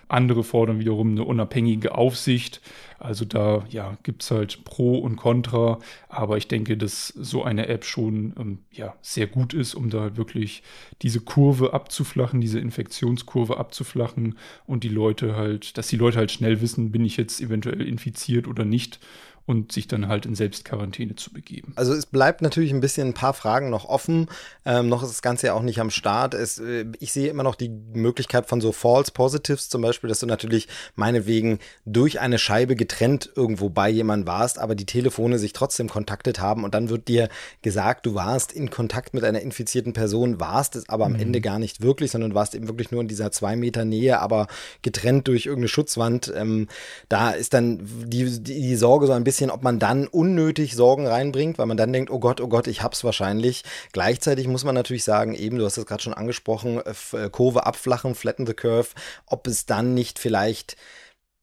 Andere 0.09 0.43
fordern 0.43 0.79
wiederum 0.79 1.11
eine 1.11 1.25
unabhängige 1.25 1.95
Aufsicht. 1.95 2.61
Also 2.97 3.25
da 3.25 3.65
ja, 3.69 3.97
gibt 4.03 4.23
es 4.23 4.31
halt 4.31 4.63
Pro 4.63 4.99
und 4.99 5.17
Contra. 5.17 5.79
Aber 6.07 6.37
ich 6.37 6.47
denke, 6.47 6.77
dass 6.77 7.09
so 7.09 7.43
eine 7.43 7.67
App 7.67 7.83
schon 7.83 8.33
ähm, 8.39 8.59
ja, 8.71 8.95
sehr 9.01 9.27
gut 9.27 9.53
ist, 9.53 9.75
um 9.75 9.89
da 9.89 10.15
wirklich 10.15 10.63
diese 11.01 11.19
Kurve 11.19 11.73
abzuflachen, 11.73 12.39
diese 12.39 12.59
Infektionskurve 12.59 13.57
abzuflachen 13.57 14.37
und 14.65 14.85
die 14.85 14.89
Leute 14.89 15.35
halt, 15.35 15.77
dass 15.77 15.87
die 15.87 15.97
Leute 15.97 16.19
halt 16.19 16.31
schnell 16.31 16.61
wissen, 16.61 16.91
bin 16.91 17.03
ich 17.03 17.17
jetzt 17.17 17.41
eventuell 17.41 17.81
infiziert 17.81 18.47
oder 18.47 18.63
nicht 18.63 18.99
und 19.47 19.71
sich 19.71 19.87
dann 19.87 20.09
halt 20.09 20.25
in 20.25 20.35
Selbstquarantäne 20.35 21.15
zu 21.15 21.31
begeben. 21.31 21.71
Also 21.77 21.93
es 21.93 22.05
bleibt 22.05 22.41
natürlich 22.41 22.71
ein 22.71 22.81
bisschen 22.81 23.07
ein 23.07 23.13
paar 23.13 23.33
Fragen 23.33 23.69
noch 23.69 23.85
offen. 23.85 24.27
Ähm, 24.65 24.89
noch 24.89 25.01
ist 25.03 25.09
das 25.09 25.21
Ganze 25.21 25.47
ja 25.47 25.53
auch 25.53 25.61
nicht 25.61 25.79
am 25.79 25.89
Start. 25.89 26.33
Es, 26.33 26.59
äh, 26.59 26.85
ich 26.99 27.13
sehe 27.13 27.29
immer 27.29 27.43
noch 27.43 27.55
die 27.55 27.69
Möglichkeit 27.69 28.47
von 28.47 28.59
so 28.59 28.73
False 28.73 29.09
Positives 29.13 29.69
zum 29.69 29.81
Beispiel, 29.81 30.09
dass 30.09 30.19
du 30.19 30.25
natürlich 30.25 30.67
meinetwegen 30.95 31.59
durch 31.85 32.19
eine 32.19 32.39
Scheibe 32.39 32.75
getrennt 32.75 33.31
irgendwo 33.37 33.69
bei 33.69 33.89
jemandem 33.89 34.27
warst, 34.27 34.59
aber 34.59 34.75
die 34.75 34.85
Telefone 34.85 35.39
sich 35.39 35.53
trotzdem 35.53 35.87
kontaktet 35.87 36.41
haben 36.41 36.65
und 36.65 36.75
dann 36.75 36.89
wird 36.89 37.07
dir 37.07 37.29
gesagt, 37.61 38.05
du 38.05 38.15
warst 38.15 38.51
in 38.51 38.69
Kontakt 38.69 39.13
mit 39.13 39.23
einer 39.23 39.39
infizierten 39.39 39.93
Person, 39.93 40.41
warst 40.41 40.75
es 40.75 40.89
aber 40.89 41.05
am 41.05 41.13
mhm. 41.13 41.21
Ende 41.21 41.39
gar 41.39 41.57
nicht 41.57 41.81
wirklich, 41.81 42.11
sondern 42.11 42.35
warst 42.35 42.53
eben 42.53 42.67
wirklich 42.67 42.91
nur 42.91 42.99
in 42.99 43.07
dieser 43.07 43.31
zwei 43.31 43.55
Meter 43.55 43.85
Nähe, 43.85 44.19
aber 44.19 44.47
getrennt 44.81 45.29
durch 45.29 45.45
irgendeine 45.45 45.69
Schutzwand. 45.69 46.33
Ähm, 46.35 46.67
da 47.07 47.29
ist 47.29 47.53
dann 47.53 47.79
die, 48.05 48.25
die, 48.41 48.59
die 48.59 48.75
Sorge 48.75 49.07
so 49.07 49.13
ein 49.13 49.23
bisschen 49.23 49.36
bisschen, 49.37 49.51
ob 49.51 49.61
man 49.63 49.77
dann 49.77 50.07
unnötig 50.07 50.75
Sorgen 50.75 51.05
reinbringt, 51.05 51.59
weil 51.59 51.67
man 51.67 51.77
dann 51.77 51.93
denkt, 51.93 52.09
oh 52.09 52.19
Gott, 52.19 52.41
oh 52.41 52.47
Gott, 52.47 52.65
ich 52.65 52.81
hab's 52.81 53.03
wahrscheinlich. 53.03 53.63
Gleichzeitig 53.91 54.47
muss 54.47 54.63
man 54.63 54.73
natürlich 54.73 55.03
sagen, 55.03 55.35
eben, 55.35 55.57
du 55.57 55.65
hast 55.65 55.77
es 55.77 55.85
gerade 55.85 56.01
schon 56.01 56.15
angesprochen, 56.15 56.81
äh, 57.13 57.29
Kurve 57.29 57.65
abflachen, 57.67 58.15
flatten 58.15 58.47
the 58.47 58.53
curve, 58.53 58.89
ob 59.27 59.45
es 59.45 59.65
dann 59.65 59.93
nicht 59.93 60.19
vielleicht, 60.19 60.75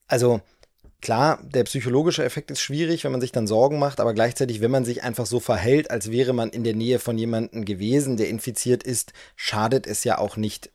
also 0.08 0.40
Klar, 1.00 1.38
der 1.42 1.64
psychologische 1.64 2.24
Effekt 2.24 2.50
ist 2.50 2.62
schwierig, 2.62 3.04
wenn 3.04 3.12
man 3.12 3.20
sich 3.20 3.30
dann 3.30 3.46
Sorgen 3.46 3.78
macht, 3.78 4.00
aber 4.00 4.14
gleichzeitig, 4.14 4.62
wenn 4.62 4.70
man 4.70 4.86
sich 4.86 5.02
einfach 5.02 5.26
so 5.26 5.38
verhält, 5.38 5.90
als 5.90 6.10
wäre 6.10 6.32
man 6.32 6.48
in 6.48 6.64
der 6.64 6.74
Nähe 6.74 6.98
von 6.98 7.18
jemandem 7.18 7.66
gewesen, 7.66 8.16
der 8.16 8.30
infiziert 8.30 8.82
ist, 8.82 9.12
schadet 9.36 9.86
es 9.86 10.04
ja 10.04 10.16
auch 10.16 10.38
nicht 10.38 10.70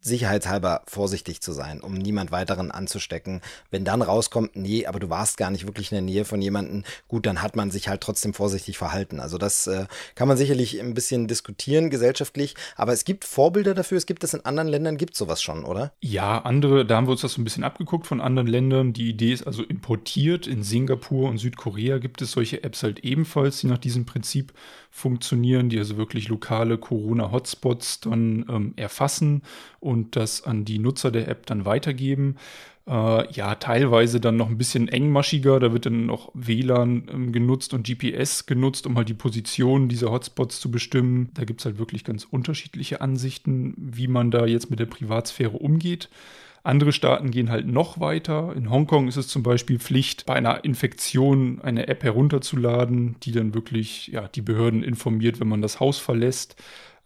sicherheitshalber 0.00 0.82
vorsichtig 0.86 1.40
zu 1.40 1.52
sein, 1.52 1.80
um 1.80 1.94
niemand 1.94 2.32
weiteren 2.32 2.70
anzustecken. 2.70 3.40
Wenn 3.70 3.84
dann 3.84 4.02
rauskommt, 4.02 4.56
nee, 4.56 4.86
aber 4.86 4.98
du 4.98 5.10
warst 5.10 5.36
gar 5.36 5.50
nicht 5.50 5.66
wirklich 5.66 5.92
in 5.92 5.96
der 5.96 6.02
Nähe 6.02 6.24
von 6.24 6.40
jemandem, 6.40 6.84
gut, 7.08 7.26
dann 7.26 7.42
hat 7.42 7.56
man 7.56 7.70
sich 7.70 7.88
halt 7.88 8.00
trotzdem 8.00 8.32
vorsichtig 8.32 8.78
verhalten. 8.78 9.20
Also 9.20 9.36
das 9.36 9.66
äh, 9.66 9.86
kann 10.14 10.28
man 10.28 10.36
sicherlich 10.36 10.80
ein 10.80 10.94
bisschen 10.94 11.28
diskutieren 11.28 11.90
gesellschaftlich, 11.90 12.54
aber 12.76 12.92
es 12.92 13.04
gibt 13.04 13.24
Vorbilder 13.24 13.74
dafür, 13.74 13.98
es 13.98 14.06
gibt 14.06 14.22
das 14.22 14.34
in 14.34 14.44
anderen 14.44 14.68
Ländern, 14.68 14.96
gibt 14.96 15.16
sowas 15.16 15.42
schon, 15.42 15.64
oder? 15.64 15.92
Ja, 16.00 16.38
andere, 16.38 16.86
da 16.86 16.96
haben 16.96 17.06
wir 17.06 17.12
uns 17.12 17.20
das 17.20 17.34
so 17.34 17.40
ein 17.40 17.44
bisschen 17.44 17.64
abgeguckt 17.64 18.06
von 18.06 18.20
anderen 18.20 18.48
Ländern. 18.48 18.92
Die 18.92 19.08
Idee 19.08 19.32
ist 19.32 19.46
also 19.46 19.62
importiert. 19.62 20.46
In 20.46 20.62
Singapur 20.62 21.28
und 21.28 21.38
Südkorea 21.38 21.98
gibt 21.98 22.22
es 22.22 22.32
solche 22.32 22.62
Apps 22.64 22.82
halt 22.82 23.00
ebenfalls, 23.00 23.60
die 23.60 23.66
nach 23.66 23.78
diesem 23.78 24.06
Prinzip 24.06 24.52
funktionieren, 24.90 25.68
die 25.68 25.78
also 25.78 25.96
wirklich 25.96 26.28
lokale 26.28 26.76
Corona-Hotspots 26.76 28.00
dann 28.00 28.44
ähm, 28.48 28.72
erfassen 28.76 29.42
und 29.78 30.16
das 30.16 30.42
an 30.44 30.64
die 30.64 30.78
Nutzer 30.78 31.10
der 31.10 31.28
App 31.28 31.46
dann 31.46 31.64
weitergeben. 31.64 32.36
Äh, 32.86 33.32
ja, 33.32 33.54
teilweise 33.54 34.20
dann 34.20 34.36
noch 34.36 34.48
ein 34.48 34.58
bisschen 34.58 34.88
engmaschiger. 34.88 35.60
Da 35.60 35.72
wird 35.72 35.86
dann 35.86 36.06
noch 36.06 36.32
WLAN 36.34 37.08
ähm, 37.12 37.32
genutzt 37.32 37.72
und 37.72 37.86
GPS 37.86 38.46
genutzt, 38.46 38.86
um 38.86 38.96
halt 38.96 39.08
die 39.08 39.14
Position 39.14 39.88
dieser 39.88 40.10
Hotspots 40.10 40.60
zu 40.60 40.70
bestimmen. 40.70 41.30
Da 41.34 41.44
gibt 41.44 41.60
es 41.60 41.66
halt 41.66 41.78
wirklich 41.78 42.04
ganz 42.04 42.24
unterschiedliche 42.24 43.00
Ansichten, 43.00 43.74
wie 43.76 44.08
man 44.08 44.30
da 44.30 44.44
jetzt 44.44 44.70
mit 44.70 44.80
der 44.80 44.86
Privatsphäre 44.86 45.56
umgeht. 45.56 46.08
Andere 46.62 46.92
Staaten 46.92 47.30
gehen 47.30 47.50
halt 47.50 47.66
noch 47.66 48.00
weiter. 48.00 48.54
In 48.54 48.70
Hongkong 48.70 49.08
ist 49.08 49.16
es 49.16 49.28
zum 49.28 49.42
Beispiel 49.42 49.78
Pflicht, 49.78 50.26
bei 50.26 50.34
einer 50.34 50.64
Infektion 50.64 51.60
eine 51.62 51.88
App 51.88 52.02
herunterzuladen, 52.02 53.16
die 53.22 53.32
dann 53.32 53.54
wirklich 53.54 54.08
ja, 54.08 54.28
die 54.28 54.42
Behörden 54.42 54.82
informiert, 54.82 55.40
wenn 55.40 55.48
man 55.48 55.62
das 55.62 55.80
Haus 55.80 55.98
verlässt. 55.98 56.56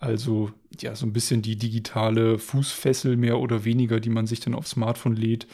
Also 0.00 0.50
ja, 0.80 0.96
so 0.96 1.06
ein 1.06 1.12
bisschen 1.12 1.40
die 1.40 1.56
digitale 1.56 2.38
Fußfessel 2.38 3.16
mehr 3.16 3.38
oder 3.38 3.64
weniger, 3.64 4.00
die 4.00 4.10
man 4.10 4.26
sich 4.26 4.40
dann 4.40 4.54
aufs 4.54 4.70
Smartphone 4.70 5.16
lädt. 5.16 5.46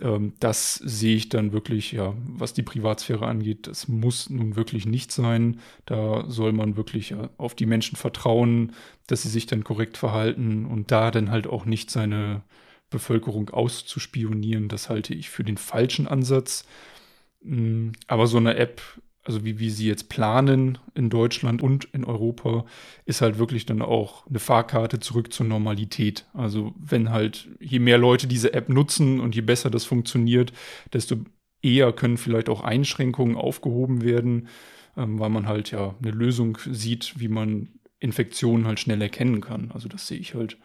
Ähm, 0.00 0.34
das 0.40 0.74
sehe 0.74 1.16
ich 1.16 1.28
dann 1.28 1.52
wirklich, 1.52 1.92
ja, 1.92 2.14
was 2.26 2.54
die 2.54 2.62
Privatsphäre 2.62 3.26
angeht, 3.26 3.68
das 3.68 3.88
muss 3.88 4.30
nun 4.30 4.56
wirklich 4.56 4.84
nicht 4.84 5.12
sein. 5.12 5.60
Da 5.86 6.24
soll 6.28 6.52
man 6.52 6.76
wirklich 6.76 7.10
ja, 7.10 7.30
auf 7.38 7.54
die 7.54 7.66
Menschen 7.66 7.96
vertrauen, 7.96 8.72
dass 9.06 9.22
sie 9.22 9.28
sich 9.28 9.46
dann 9.46 9.64
korrekt 9.64 9.96
verhalten 9.96 10.66
und 10.66 10.90
da 10.90 11.10
dann 11.10 11.30
halt 11.30 11.46
auch 11.46 11.64
nicht 11.64 11.90
seine 11.90 12.42
Bevölkerung 12.92 13.50
auszuspionieren, 13.50 14.68
das 14.68 14.88
halte 14.88 15.14
ich 15.14 15.30
für 15.30 15.44
den 15.44 15.56
falschen 15.56 16.06
Ansatz. 16.06 16.64
Mm, 17.42 17.90
aber 18.06 18.26
so 18.26 18.36
eine 18.36 18.56
App 18.56 18.82
also 19.24 19.44
wie 19.44 19.58
wir 19.58 19.70
sie 19.70 19.86
jetzt 19.86 20.08
planen 20.08 20.78
in 20.94 21.08
Deutschland 21.08 21.62
und 21.62 21.84
in 21.92 22.04
Europa, 22.04 22.64
ist 23.04 23.20
halt 23.20 23.38
wirklich 23.38 23.66
dann 23.66 23.82
auch 23.82 24.26
eine 24.26 24.40
Fahrkarte 24.40 24.98
zurück 25.00 25.32
zur 25.32 25.46
Normalität. 25.46 26.26
Also 26.34 26.74
wenn 26.78 27.10
halt, 27.10 27.48
je 27.60 27.78
mehr 27.78 27.98
Leute 27.98 28.26
diese 28.26 28.52
App 28.52 28.68
nutzen 28.68 29.20
und 29.20 29.34
je 29.34 29.42
besser 29.42 29.70
das 29.70 29.84
funktioniert, 29.84 30.52
desto 30.92 31.16
eher 31.62 31.92
können 31.92 32.16
vielleicht 32.16 32.48
auch 32.48 32.62
Einschränkungen 32.62 33.36
aufgehoben 33.36 34.02
werden, 34.02 34.48
ähm, 34.96 35.20
weil 35.20 35.30
man 35.30 35.46
halt 35.46 35.70
ja 35.70 35.94
eine 36.02 36.10
Lösung 36.10 36.58
sieht, 36.70 37.14
wie 37.20 37.28
man 37.28 37.68
Infektionen 38.00 38.66
halt 38.66 38.80
schnell 38.80 39.00
erkennen 39.00 39.40
kann. 39.40 39.70
Also 39.72 39.88
das 39.88 40.08
sehe 40.08 40.18
ich 40.18 40.34
halt 40.34 40.58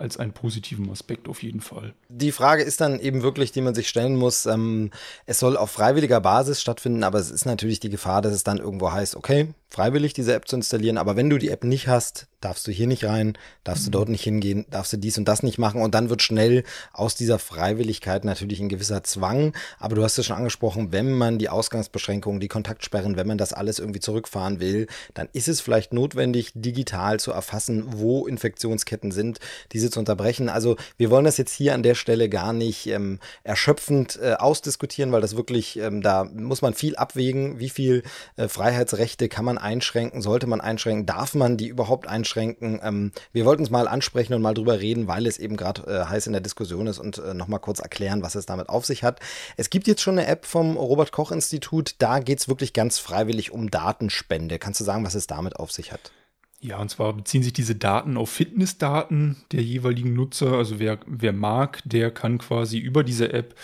als 0.00 0.16
einen 0.16 0.32
positiven 0.32 0.90
Aspekt 0.90 1.28
auf 1.28 1.42
jeden 1.42 1.60
Fall. 1.60 1.94
Die 2.08 2.32
Frage 2.32 2.62
ist 2.62 2.80
dann 2.80 2.98
eben 2.98 3.22
wirklich, 3.22 3.52
die 3.52 3.60
man 3.60 3.74
sich 3.74 3.88
stellen 3.88 4.16
muss, 4.16 4.46
ähm, 4.46 4.90
es 5.26 5.38
soll 5.38 5.56
auf 5.56 5.70
freiwilliger 5.70 6.20
Basis 6.20 6.60
stattfinden, 6.60 7.04
aber 7.04 7.18
es 7.18 7.30
ist 7.30 7.46
natürlich 7.46 7.80
die 7.80 7.90
Gefahr, 7.90 8.22
dass 8.22 8.32
es 8.32 8.44
dann 8.44 8.58
irgendwo 8.58 8.92
heißt, 8.92 9.16
okay, 9.16 9.54
freiwillig 9.70 10.12
diese 10.12 10.34
App 10.34 10.48
zu 10.48 10.56
installieren, 10.56 10.98
aber 10.98 11.16
wenn 11.16 11.30
du 11.30 11.38
die 11.38 11.48
App 11.48 11.64
nicht 11.64 11.88
hast, 11.88 12.26
darfst 12.40 12.66
du 12.66 12.72
hier 12.72 12.86
nicht 12.86 13.04
rein, 13.04 13.36
darfst 13.64 13.86
du 13.86 13.90
dort 13.90 14.08
nicht 14.08 14.24
hingehen, 14.24 14.66
darfst 14.70 14.92
du 14.92 14.96
dies 14.96 15.16
und 15.18 15.26
das 15.26 15.42
nicht 15.42 15.58
machen 15.58 15.80
und 15.82 15.94
dann 15.94 16.10
wird 16.10 16.22
schnell 16.22 16.64
aus 16.92 17.14
dieser 17.14 17.38
Freiwilligkeit 17.38 18.24
natürlich 18.24 18.60
ein 18.60 18.68
gewisser 18.68 19.04
Zwang, 19.04 19.54
aber 19.78 19.94
du 19.94 20.02
hast 20.02 20.18
es 20.18 20.26
schon 20.26 20.36
angesprochen, 20.36 20.90
wenn 20.90 21.12
man 21.12 21.38
die 21.38 21.48
Ausgangsbeschränkungen, 21.48 22.40
die 22.40 22.48
Kontaktsperren, 22.48 23.16
wenn 23.16 23.26
man 23.26 23.38
das 23.38 23.52
alles 23.52 23.78
irgendwie 23.78 24.00
zurückfahren 24.00 24.58
will, 24.58 24.86
dann 25.14 25.28
ist 25.32 25.48
es 25.48 25.60
vielleicht 25.60 25.92
notwendig, 25.92 26.52
digital 26.54 27.20
zu 27.20 27.30
erfassen, 27.30 27.84
wo 27.86 28.26
Infektionsketten 28.26 29.12
sind, 29.12 29.38
diese 29.72 29.90
zu 29.90 30.00
unterbrechen. 30.00 30.48
Also 30.48 30.76
wir 30.96 31.10
wollen 31.10 31.24
das 31.24 31.36
jetzt 31.36 31.52
hier 31.52 31.74
an 31.74 31.82
der 31.82 31.94
Stelle 31.94 32.28
gar 32.28 32.52
nicht 32.52 32.86
ähm, 32.86 33.20
erschöpfend 33.44 34.18
äh, 34.20 34.34
ausdiskutieren, 34.34 35.12
weil 35.12 35.20
das 35.20 35.36
wirklich, 35.36 35.78
ähm, 35.78 36.02
da 36.02 36.24
muss 36.24 36.62
man 36.62 36.74
viel 36.74 36.96
abwägen, 36.96 37.60
wie 37.60 37.70
viel 37.70 38.02
äh, 38.36 38.48
Freiheitsrechte 38.48 39.28
kann 39.28 39.44
man 39.44 39.59
einschränken, 39.60 40.22
sollte 40.22 40.46
man 40.46 40.60
einschränken, 40.60 41.06
darf 41.06 41.34
man 41.34 41.56
die 41.56 41.68
überhaupt 41.68 42.06
einschränken? 42.06 42.80
Ähm, 42.82 43.12
wir 43.32 43.44
wollten 43.44 43.62
es 43.62 43.70
mal 43.70 43.88
ansprechen 43.88 44.34
und 44.34 44.42
mal 44.42 44.54
drüber 44.54 44.80
reden, 44.80 45.06
weil 45.06 45.26
es 45.26 45.38
eben 45.38 45.56
gerade 45.56 45.82
äh, 45.86 46.04
heiß 46.06 46.26
in 46.26 46.32
der 46.32 46.42
Diskussion 46.42 46.86
ist 46.86 46.98
und 46.98 47.18
äh, 47.18 47.34
nochmal 47.34 47.60
kurz 47.60 47.78
erklären, 47.78 48.22
was 48.22 48.34
es 48.34 48.46
damit 48.46 48.68
auf 48.68 48.86
sich 48.86 49.04
hat. 49.04 49.20
Es 49.56 49.70
gibt 49.70 49.86
jetzt 49.86 50.02
schon 50.02 50.18
eine 50.18 50.26
App 50.26 50.46
vom 50.46 50.76
Robert 50.76 51.12
Koch 51.12 51.32
Institut, 51.32 51.94
da 51.98 52.18
geht 52.18 52.40
es 52.40 52.48
wirklich 52.48 52.72
ganz 52.72 52.98
freiwillig 52.98 53.52
um 53.52 53.70
Datenspende. 53.70 54.58
Kannst 54.58 54.80
du 54.80 54.84
sagen, 54.84 55.04
was 55.04 55.14
es 55.14 55.26
damit 55.26 55.56
auf 55.56 55.70
sich 55.70 55.92
hat? 55.92 56.12
Ja, 56.62 56.78
und 56.78 56.90
zwar 56.90 57.14
beziehen 57.14 57.42
sich 57.42 57.54
diese 57.54 57.74
Daten 57.74 58.18
auf 58.18 58.28
Fitnessdaten 58.28 59.36
der 59.50 59.62
jeweiligen 59.62 60.12
Nutzer. 60.12 60.52
Also 60.52 60.78
wer, 60.78 60.98
wer 61.06 61.32
mag, 61.32 61.80
der 61.86 62.10
kann 62.10 62.36
quasi 62.36 62.76
über 62.76 63.02
diese 63.02 63.32
App 63.32 63.54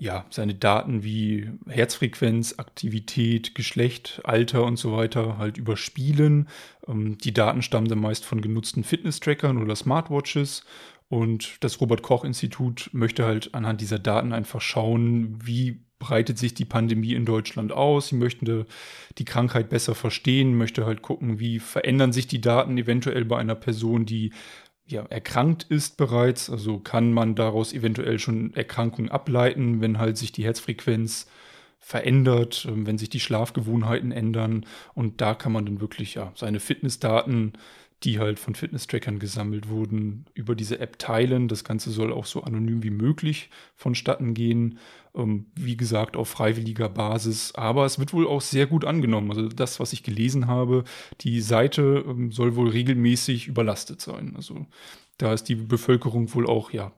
ja, 0.00 0.24
seine 0.30 0.54
Daten 0.54 1.04
wie 1.04 1.50
Herzfrequenz, 1.68 2.54
Aktivität, 2.58 3.54
Geschlecht, 3.54 4.22
Alter 4.24 4.64
und 4.64 4.78
so 4.78 4.96
weiter 4.96 5.36
halt 5.36 5.58
überspielen. 5.58 6.48
Ähm, 6.88 7.18
die 7.18 7.34
Daten 7.34 7.60
stammen 7.60 7.88
dann 7.88 8.00
meist 8.00 8.24
von 8.24 8.40
genutzten 8.40 8.82
Fitness-Trackern 8.82 9.58
oder 9.62 9.76
Smartwatches. 9.76 10.64
Und 11.10 11.58
das 11.60 11.80
Robert 11.82 12.00
Koch 12.00 12.24
Institut 12.24 12.88
möchte 12.92 13.26
halt 13.26 13.54
anhand 13.54 13.82
dieser 13.82 13.98
Daten 13.98 14.32
einfach 14.32 14.62
schauen, 14.62 15.38
wie 15.44 15.80
breitet 15.98 16.38
sich 16.38 16.54
die 16.54 16.64
Pandemie 16.64 17.12
in 17.12 17.26
Deutschland 17.26 17.70
aus. 17.70 18.08
Sie 18.08 18.16
möchten 18.16 18.64
die 19.18 19.24
Krankheit 19.26 19.68
besser 19.68 19.94
verstehen, 19.94 20.56
möchte 20.56 20.86
halt 20.86 21.02
gucken, 21.02 21.38
wie 21.40 21.58
verändern 21.58 22.12
sich 22.12 22.26
die 22.26 22.40
Daten 22.40 22.78
eventuell 22.78 23.26
bei 23.26 23.38
einer 23.38 23.54
Person, 23.54 24.06
die 24.06 24.32
ja, 24.90 25.04
erkrankt 25.08 25.64
ist 25.64 25.96
bereits. 25.96 26.50
Also 26.50 26.78
kann 26.78 27.12
man 27.12 27.34
daraus 27.34 27.72
eventuell 27.72 28.18
schon 28.18 28.54
Erkrankungen 28.54 29.10
ableiten, 29.10 29.80
wenn 29.80 29.98
halt 29.98 30.18
sich 30.18 30.32
die 30.32 30.44
Herzfrequenz 30.44 31.26
verändert, 31.80 32.66
ähm, 32.68 32.86
wenn 32.86 32.98
sich 32.98 33.08
die 33.08 33.20
Schlafgewohnheiten 33.20 34.12
ändern. 34.12 34.66
Und 34.94 35.20
da 35.20 35.34
kann 35.34 35.52
man 35.52 35.66
dann 35.66 35.80
wirklich 35.80 36.14
ja 36.14 36.32
seine 36.36 36.60
Fitnessdaten, 36.60 37.54
die 38.02 38.18
halt 38.18 38.38
von 38.38 38.54
Fitness-Trackern 38.54 39.18
gesammelt 39.18 39.68
wurden, 39.68 40.24
über 40.32 40.54
diese 40.54 40.78
App 40.78 40.98
teilen. 40.98 41.48
Das 41.48 41.64
Ganze 41.64 41.90
soll 41.90 42.12
auch 42.12 42.24
so 42.24 42.42
anonym 42.42 42.82
wie 42.82 42.90
möglich 42.90 43.50
vonstatten 43.74 44.32
gehen. 44.32 44.78
Ähm, 45.14 45.46
wie 45.54 45.76
gesagt, 45.76 46.16
auf 46.16 46.28
freiwilliger 46.28 46.88
Basis. 46.88 47.54
Aber 47.54 47.84
es 47.84 47.98
wird 47.98 48.12
wohl 48.12 48.26
auch 48.26 48.40
sehr 48.40 48.66
gut 48.66 48.84
angenommen. 48.84 49.30
Also 49.30 49.48
das, 49.48 49.80
was 49.80 49.92
ich 49.92 50.02
gelesen 50.02 50.46
habe, 50.46 50.84
die 51.20 51.40
Seite 51.40 52.04
ähm, 52.06 52.32
soll 52.32 52.56
wohl 52.56 52.68
regelmäßig 52.68 53.48
überlastet 53.48 54.00
sein. 54.00 54.34
Also 54.36 54.66
da 55.18 55.34
ist 55.34 55.44
die 55.44 55.56
Bevölkerung 55.56 56.32
wohl 56.34 56.46
auch, 56.46 56.70
ja, 56.72 56.92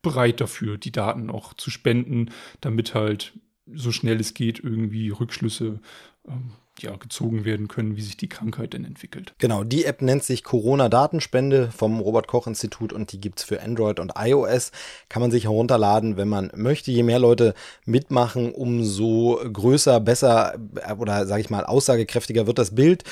bereit 0.00 0.40
dafür, 0.40 0.78
die 0.78 0.92
Daten 0.92 1.30
auch 1.30 1.52
zu 1.52 1.68
spenden, 1.68 2.30
damit 2.60 2.94
halt 2.94 3.34
so 3.72 3.92
schnell 3.92 4.20
es 4.20 4.34
geht 4.34 4.60
irgendwie 4.60 5.10
Rückschlüsse 5.10 5.80
ähm, 6.28 6.52
ja, 6.80 6.96
gezogen 6.96 7.44
werden 7.44 7.68
können, 7.68 7.96
wie 7.96 8.02
sich 8.02 8.16
die 8.16 8.28
Krankheit 8.28 8.72
denn 8.72 8.84
entwickelt. 8.84 9.34
Genau, 9.38 9.64
die 9.64 9.84
App 9.84 10.02
nennt 10.02 10.24
sich 10.24 10.44
Corona-Datenspende 10.44 11.70
vom 11.76 12.00
Robert-Koch-Institut 12.00 12.92
und 12.92 13.12
die 13.12 13.20
gibt 13.20 13.40
es 13.40 13.44
für 13.44 13.62
Android 13.62 14.00
und 14.00 14.12
iOS. 14.18 14.72
Kann 15.08 15.22
man 15.22 15.30
sich 15.30 15.44
herunterladen, 15.44 16.16
wenn 16.16 16.28
man 16.28 16.50
möchte. 16.54 16.90
Je 16.90 17.02
mehr 17.02 17.18
Leute 17.18 17.54
mitmachen, 17.84 18.52
umso 18.52 19.40
größer, 19.52 20.00
besser 20.00 20.54
äh, 20.76 20.92
oder 20.94 21.26
sage 21.26 21.40
ich 21.40 21.50
mal 21.50 21.64
aussagekräftiger 21.64 22.46
wird 22.46 22.58
das 22.58 22.74
Bild. 22.74 23.04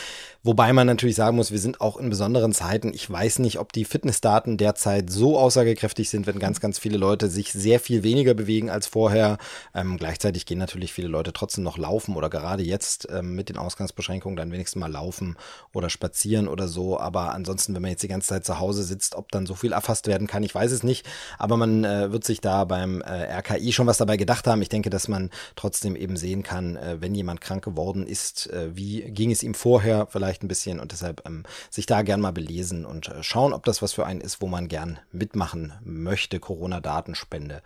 Wobei 0.47 0.75
man 0.75 0.87
natürlich 0.87 1.17
sagen 1.17 1.37
muss, 1.37 1.53
wir 1.53 1.59
sind 1.59 1.81
auch 1.81 1.97
in 1.97 2.11
besonderen 2.11 2.53
Zeiten. 2.53 2.93
Ich 2.93 3.11
weiß 3.11 3.39
nicht, 3.39 3.59
ob 3.59 3.73
die 3.73 3.87
Fitnessdaten 3.87 4.59
derzeit 4.59 5.09
so 5.09 5.39
aussagekräftig 5.39 6.11
sind, 6.11 6.27
wenn 6.27 6.39
ganz, 6.39 6.61
ganz 6.61 6.79
viele 6.79 6.99
Leute 6.99 7.31
sich 7.31 7.51
sehr 7.53 7.81
viel 7.81 8.03
weniger 8.03 8.35
bewegen 8.35 8.69
als 8.69 8.87
vorher. 8.87 9.39
Ähm, 9.75 9.97
gleichzeitig 9.97 10.45
gehen 10.45 10.59
natürlich 10.59 10.93
viele 10.93 11.09
Leute 11.09 11.33
trotzdem 11.33 11.65
noch 11.65 11.79
laufen 11.79 12.15
oder 12.15 12.29
gerade 12.29 12.63
jetzt 12.63 13.09
ähm, 13.11 13.35
mit 13.35 13.49
den 13.49 13.54
Ausgangsbeschränkungen 13.59 14.37
dann 14.37 14.53
wenigstens 14.53 14.81
mal 14.81 14.91
laufen 14.91 15.37
oder 15.73 15.91
spazieren 15.91 16.49
oder 16.49 16.69
so. 16.69 16.99
Aber 16.99 17.33
ansonsten, 17.33 17.75
wenn 17.75 17.83
man 17.83 17.91
jetzt 17.91 18.03
die 18.03 18.09
ganze 18.09 18.29
Zeit 18.29 18.45
zu 18.45 18.59
Hause 18.59 18.83
sitzt, 18.83 19.15
ob 19.15 19.31
dann 19.33 19.47
so 19.47 19.55
viel 19.55 19.73
erfasst 19.73 20.07
werden 20.07 20.27
kann, 20.27 20.43
ich 20.43 20.55
weiß 20.55 20.73
es 20.73 20.83
nicht. 20.83 21.07
Aber 21.39 21.57
man 21.57 21.85
äh, 21.85 22.13
wird 22.13 22.25
sich 22.25 22.41
da 22.41 22.65
beim 22.65 23.01
äh, 23.03 23.39
RKI 23.39 23.73
schon 23.73 23.87
was 23.87 23.99
dabei 23.99 24.17
gedacht 24.17 24.47
haben. 24.47 24.63
Ich 24.63 24.69
denke, 24.69 24.91
dass 24.91 25.09
man 25.09 25.31
trotzdem 25.57 25.97
eben 25.97 26.17
sehen 26.17 26.43
kann, 26.43 26.77
äh, 26.77 26.97
wenn 27.01 27.15
jemand 27.15 27.41
krank 27.41 27.65
geworden 27.65 28.07
ist, 28.07 28.51
äh, 28.51 28.77
wie 28.77 29.03
ging 29.03 29.31
es 29.31 29.43
ihm 29.43 29.55
vorher 29.55 30.07
vielleicht 30.11 30.43
ein 30.43 30.49
bisschen 30.49 30.81
und 30.81 30.93
deshalb 30.93 31.23
ähm, 31.27 31.45
sich 31.71 31.87
da 31.87 32.03
gern 32.03 32.21
mal 32.21 32.33
belesen 32.33 32.85
und 32.85 33.09
äh, 33.09 33.23
schauen, 33.23 33.53
ob 33.53 33.65
das 33.65 33.83
was 33.83 33.93
für 33.93 34.07
einen 34.07 34.21
ist, 34.21 34.41
wo 34.41 34.47
man 34.47 34.69
gern 34.69 34.99
mitmachen 35.13 35.73
möchte. 35.85 36.41
Corona-Datenspende. 36.41 37.63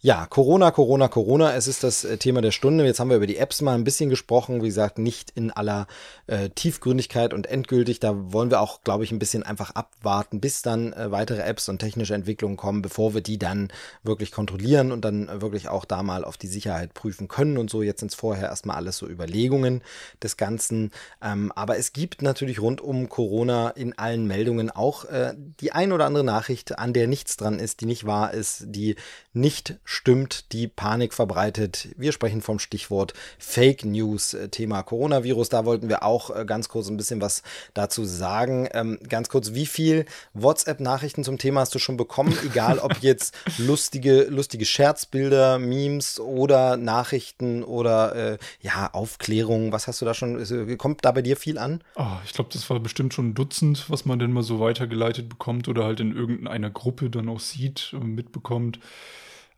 Ja, 0.00 0.26
Corona, 0.26 0.70
Corona, 0.70 1.08
Corona, 1.08 1.54
es 1.54 1.66
ist 1.66 1.82
das 1.82 2.04
äh, 2.04 2.18
Thema 2.18 2.40
der 2.40 2.52
Stunde. 2.52 2.84
Jetzt 2.84 3.00
haben 3.00 3.10
wir 3.10 3.16
über 3.16 3.26
die 3.26 3.36
Apps 3.36 3.60
mal 3.62 3.74
ein 3.74 3.84
bisschen 3.84 4.10
gesprochen. 4.10 4.62
Wie 4.62 4.68
gesagt, 4.68 4.98
nicht 4.98 5.27
in 5.30 5.50
aller 5.50 5.86
äh, 6.26 6.50
Tiefgründigkeit 6.50 7.34
und 7.34 7.46
endgültig. 7.46 8.00
Da 8.00 8.32
wollen 8.32 8.50
wir 8.50 8.60
auch, 8.60 8.82
glaube 8.82 9.04
ich, 9.04 9.12
ein 9.12 9.18
bisschen 9.18 9.42
einfach 9.42 9.70
abwarten, 9.72 10.40
bis 10.40 10.62
dann 10.62 10.92
äh, 10.92 11.10
weitere 11.10 11.42
Apps 11.42 11.68
und 11.68 11.78
technische 11.78 12.14
Entwicklungen 12.14 12.56
kommen, 12.56 12.82
bevor 12.82 13.14
wir 13.14 13.20
die 13.20 13.38
dann 13.38 13.68
wirklich 14.02 14.32
kontrollieren 14.32 14.92
und 14.92 15.04
dann 15.04 15.28
äh, 15.28 15.40
wirklich 15.40 15.68
auch 15.68 15.84
da 15.84 16.02
mal 16.02 16.24
auf 16.24 16.36
die 16.36 16.46
Sicherheit 16.46 16.94
prüfen 16.94 17.28
können 17.28 17.58
und 17.58 17.70
so. 17.70 17.82
Jetzt 17.82 18.00
sind 18.00 18.12
es 18.12 18.14
vorher 18.14 18.48
erstmal 18.48 18.76
alles 18.76 18.98
so 18.98 19.08
Überlegungen 19.08 19.82
des 20.22 20.36
Ganzen. 20.36 20.90
Ähm, 21.22 21.52
aber 21.54 21.78
es 21.78 21.92
gibt 21.92 22.22
natürlich 22.22 22.60
rund 22.60 22.80
um 22.80 23.08
Corona 23.08 23.70
in 23.70 23.98
allen 23.98 24.26
Meldungen 24.26 24.70
auch 24.70 25.04
äh, 25.04 25.34
die 25.60 25.72
ein 25.72 25.92
oder 25.92 26.06
andere 26.06 26.24
Nachricht, 26.24 26.78
an 26.78 26.92
der 26.92 27.06
nichts 27.06 27.36
dran 27.36 27.58
ist, 27.58 27.80
die 27.80 27.86
nicht 27.86 28.06
wahr 28.06 28.32
ist, 28.32 28.64
die 28.66 28.96
nicht 29.32 29.76
stimmt, 29.84 30.52
die 30.52 30.68
Panik 30.68 31.14
verbreitet. 31.14 31.88
Wir 31.96 32.12
sprechen 32.12 32.42
vom 32.42 32.58
Stichwort 32.58 33.14
Fake 33.38 33.84
News, 33.84 34.34
äh, 34.34 34.48
Thema 34.48 34.82
Coronavirus. 35.18 35.48
Da 35.48 35.64
wollten 35.64 35.88
wir 35.88 36.02
auch 36.02 36.34
äh, 36.34 36.44
ganz 36.44 36.68
kurz 36.68 36.88
ein 36.88 36.96
bisschen 36.96 37.20
was 37.20 37.42
dazu 37.74 38.04
sagen. 38.04 38.68
Ähm, 38.72 38.98
ganz 39.08 39.28
kurz, 39.28 39.54
wie 39.54 39.66
viel 39.66 40.06
WhatsApp-Nachrichten 40.34 41.24
zum 41.24 41.38
Thema 41.38 41.60
hast 41.60 41.74
du 41.74 41.78
schon 41.78 41.96
bekommen? 41.96 42.36
Egal 42.46 42.78
ob 42.78 42.98
jetzt 43.00 43.36
lustige, 43.58 44.24
lustige 44.24 44.64
Scherzbilder, 44.64 45.58
Memes 45.58 46.20
oder 46.20 46.76
Nachrichten 46.76 47.64
oder 47.64 48.14
äh, 48.14 48.38
ja, 48.60 48.90
Aufklärung. 48.92 49.72
Was 49.72 49.86
hast 49.86 50.00
du 50.00 50.04
da 50.04 50.14
schon? 50.14 50.78
Kommt 50.78 51.04
da 51.04 51.12
bei 51.12 51.22
dir 51.22 51.36
viel 51.36 51.58
an? 51.58 51.82
Oh, 51.96 52.04
ich 52.24 52.32
glaube, 52.32 52.50
das 52.52 52.68
war 52.70 52.80
bestimmt 52.80 53.14
schon 53.14 53.30
ein 53.30 53.34
Dutzend, 53.34 53.90
was 53.90 54.04
man 54.04 54.18
denn 54.18 54.32
mal 54.32 54.42
so 54.42 54.60
weitergeleitet 54.60 55.28
bekommt 55.28 55.68
oder 55.68 55.84
halt 55.84 56.00
in 56.00 56.14
irgendeiner 56.14 56.70
Gruppe 56.70 57.10
dann 57.10 57.28
auch 57.28 57.40
sieht 57.40 57.92
und 57.92 58.14
mitbekommt. 58.14 58.78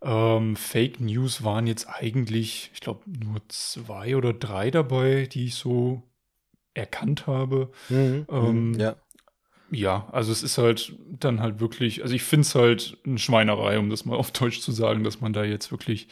Ähm, 0.03 0.57
Fake 0.57 1.01
News 1.01 1.45
waren 1.45 1.67
jetzt 1.67 1.87
eigentlich, 1.89 2.71
ich 2.73 2.81
glaube, 2.81 3.03
nur 3.07 3.41
zwei 3.49 4.17
oder 4.17 4.33
drei 4.33 4.71
dabei, 4.71 5.27
die 5.27 5.47
ich 5.47 5.55
so 5.55 6.03
erkannt 6.75 7.27
habe. 7.27 7.71
Mhm, 7.89 8.27
ähm, 8.31 8.75
ja. 8.79 8.97
Ja, 9.73 10.09
also 10.11 10.33
es 10.33 10.43
ist 10.43 10.59
halt 10.59 10.97
dann 11.21 11.41
halt 11.41 11.61
wirklich, 11.61 12.03
also 12.03 12.13
ich 12.13 12.25
finde 12.25 12.43
es 12.43 12.57
halt 12.57 12.99
eine 13.07 13.19
Schweinerei, 13.19 13.79
um 13.79 13.89
das 13.89 14.05
mal 14.05 14.17
auf 14.17 14.33
Deutsch 14.33 14.61
zu 14.61 14.73
sagen, 14.73 15.05
dass 15.05 15.21
man 15.21 15.33
da 15.33 15.45
jetzt 15.45 15.71
wirklich 15.71 16.09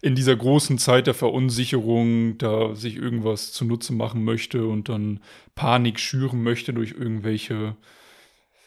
in 0.00 0.14
dieser 0.14 0.34
großen 0.34 0.78
Zeit 0.78 1.06
der 1.06 1.12
Verunsicherung 1.12 2.38
da 2.38 2.74
sich 2.74 2.96
irgendwas 2.96 3.52
zunutze 3.52 3.92
machen 3.92 4.24
möchte 4.24 4.66
und 4.66 4.88
dann 4.88 5.20
Panik 5.54 6.00
schüren 6.00 6.42
möchte 6.42 6.72
durch 6.72 6.92
irgendwelche 6.92 7.76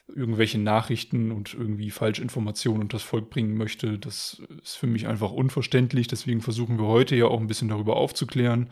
irgendwelche 0.08 0.60
Nachrichten 0.60 1.32
und 1.32 1.54
irgendwie 1.54 1.90
Falschinformationen 1.90 2.84
und 2.84 2.94
das 2.94 3.02
Volk 3.02 3.30
bringen 3.30 3.58
möchte, 3.58 3.98
das 3.98 4.42
ist 4.64 4.76
für 4.78 4.88
mich 4.88 5.08
einfach 5.08 5.32
unverständlich. 5.32 6.08
Deswegen 6.08 6.42
versuchen 6.42 6.78
wir 6.78 6.86
heute 6.86 7.16
ja 7.16 7.26
auch 7.26 7.40
ein 7.40 7.48
bisschen 7.48 7.70
darüber 7.70 7.98
aufzuklären. 7.98 8.70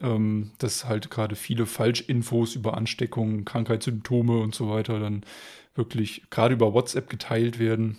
ähm, 0.00 0.50
dass 0.58 0.86
halt 0.86 1.10
gerade 1.10 1.36
viele 1.36 1.66
Falschinfos 1.66 2.56
über 2.56 2.76
Ansteckungen, 2.76 3.44
Krankheitssymptome 3.44 4.38
und 4.40 4.54
so 4.54 4.68
weiter 4.68 4.98
dann 4.98 5.24
wirklich 5.74 6.24
gerade 6.30 6.54
über 6.54 6.74
WhatsApp 6.74 7.08
geteilt 7.08 7.58
werden. 7.58 7.96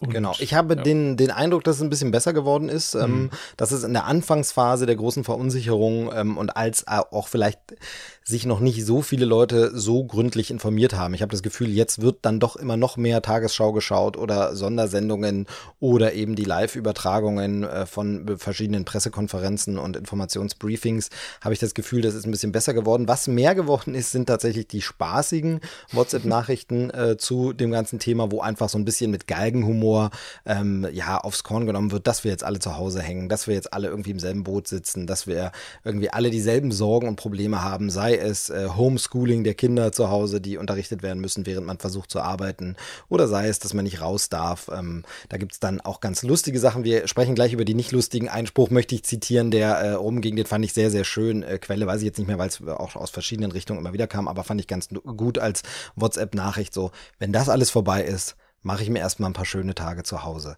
Und, 0.00 0.10
genau. 0.10 0.34
Ich 0.38 0.54
habe 0.54 0.74
ja. 0.74 0.82
den, 0.82 1.16
den 1.16 1.30
Eindruck, 1.30 1.64
dass 1.64 1.76
es 1.76 1.82
ein 1.82 1.90
bisschen 1.90 2.10
besser 2.10 2.32
geworden 2.32 2.68
ist, 2.68 2.94
ähm, 2.94 3.00
mhm. 3.00 3.20
ähm, 3.24 3.30
dass 3.56 3.72
es 3.72 3.84
in 3.84 3.92
der 3.92 4.06
Anfangsphase 4.06 4.86
der 4.86 4.96
großen 4.96 5.22
Verunsicherung 5.22 6.10
ähm, 6.14 6.38
und 6.38 6.56
als 6.56 6.88
auch 6.88 7.28
vielleicht 7.28 7.76
sich 8.24 8.46
noch 8.46 8.60
nicht 8.60 8.84
so 8.84 9.02
viele 9.02 9.26
Leute 9.26 9.72
so 9.74 10.04
gründlich 10.04 10.50
informiert 10.50 10.94
haben. 10.94 11.14
Ich 11.14 11.22
habe 11.22 11.32
das 11.32 11.42
Gefühl, 11.42 11.70
jetzt 11.70 12.02
wird 12.02 12.18
dann 12.22 12.40
doch 12.40 12.56
immer 12.56 12.76
noch 12.76 12.96
mehr 12.96 13.20
Tagesschau 13.20 13.72
geschaut 13.72 14.16
oder 14.16 14.54
Sondersendungen 14.54 15.46
oder 15.80 16.12
eben 16.12 16.36
die 16.36 16.44
Live-Übertragungen 16.44 17.64
äh, 17.64 17.86
von 17.86 18.38
verschiedenen 18.38 18.84
Pressekonferenzen 18.84 19.78
und 19.78 19.96
Informationsbriefings. 19.96 21.10
Habe 21.40 21.54
ich 21.54 21.60
das 21.60 21.74
Gefühl, 21.74 22.02
das 22.02 22.14
ist 22.14 22.26
ein 22.26 22.30
bisschen 22.30 22.52
besser 22.52 22.74
geworden. 22.74 23.08
Was 23.08 23.26
mehr 23.26 23.54
geworden 23.54 23.94
ist, 23.94 24.12
sind 24.12 24.26
tatsächlich 24.26 24.68
die 24.68 24.82
spaßigen 24.82 25.60
WhatsApp-Nachrichten 25.92 26.90
äh, 26.90 27.16
zu 27.16 27.52
dem 27.52 27.72
ganzen 27.72 27.98
Thema, 27.98 28.30
wo 28.30 28.40
einfach 28.40 28.68
so 28.68 28.78
ein 28.78 28.84
bisschen 28.84 29.10
mit 29.10 29.26
Galgenhumor 29.26 30.10
ähm, 30.46 30.86
ja 30.92 31.18
aufs 31.18 31.42
Korn 31.42 31.66
genommen 31.66 31.90
wird, 31.90 32.06
dass 32.06 32.22
wir 32.22 32.30
jetzt 32.30 32.44
alle 32.44 32.60
zu 32.60 32.76
Hause 32.76 33.02
hängen, 33.02 33.28
dass 33.28 33.48
wir 33.48 33.54
jetzt 33.54 33.72
alle 33.72 33.88
irgendwie 33.88 34.12
im 34.12 34.20
selben 34.20 34.44
Boot 34.44 34.68
sitzen, 34.68 35.06
dass 35.06 35.26
wir 35.26 35.50
irgendwie 35.84 36.10
alle 36.10 36.30
dieselben 36.30 36.70
Sorgen 36.70 37.08
und 37.08 37.16
Probleme 37.16 37.62
haben, 37.62 37.90
sei 37.90 38.11
sei 38.12 38.16
es 38.18 38.50
äh, 38.50 38.68
Homeschooling 38.76 39.44
der 39.44 39.54
Kinder 39.54 39.92
zu 39.92 40.10
Hause, 40.10 40.40
die 40.40 40.58
unterrichtet 40.58 41.02
werden 41.02 41.20
müssen, 41.20 41.46
während 41.46 41.66
man 41.66 41.78
versucht 41.78 42.10
zu 42.10 42.20
arbeiten, 42.20 42.76
oder 43.08 43.28
sei 43.28 43.48
es, 43.48 43.58
dass 43.58 43.74
man 43.74 43.84
nicht 43.84 44.00
raus 44.00 44.28
darf. 44.28 44.70
Ähm, 44.72 45.04
da 45.28 45.36
gibt 45.36 45.52
es 45.52 45.60
dann 45.60 45.80
auch 45.80 46.00
ganz 46.00 46.22
lustige 46.22 46.58
Sachen. 46.58 46.84
Wir 46.84 47.08
sprechen 47.08 47.34
gleich 47.34 47.52
über 47.52 47.64
die 47.64 47.74
nicht 47.74 47.92
lustigen. 47.92 48.28
Einspruch 48.28 48.70
möchte 48.70 48.94
ich 48.94 49.04
zitieren, 49.04 49.50
der 49.50 49.76
äh, 49.76 49.92
rumging, 49.92 50.36
den 50.36 50.46
fand 50.46 50.64
ich 50.64 50.72
sehr, 50.72 50.90
sehr 50.90 51.04
schön. 51.04 51.42
Äh, 51.42 51.58
Quelle 51.58 51.86
weiß 51.86 52.00
ich 52.00 52.06
jetzt 52.06 52.18
nicht 52.18 52.28
mehr, 52.28 52.38
weil 52.38 52.48
es 52.48 52.62
auch 52.62 52.96
aus 52.96 53.10
verschiedenen 53.10 53.52
Richtungen 53.52 53.80
immer 53.80 53.92
wieder 53.92 54.06
kam, 54.06 54.28
aber 54.28 54.44
fand 54.44 54.60
ich 54.60 54.66
ganz 54.66 54.88
gut 54.88 55.38
als 55.38 55.62
WhatsApp-Nachricht 55.96 56.74
so, 56.74 56.90
wenn 57.18 57.32
das 57.32 57.48
alles 57.48 57.70
vorbei 57.70 58.02
ist, 58.02 58.36
mache 58.62 58.82
ich 58.82 58.90
mir 58.90 59.00
erstmal 59.00 59.30
ein 59.30 59.34
paar 59.34 59.44
schöne 59.44 59.74
Tage 59.74 60.02
zu 60.04 60.24
Hause. 60.24 60.56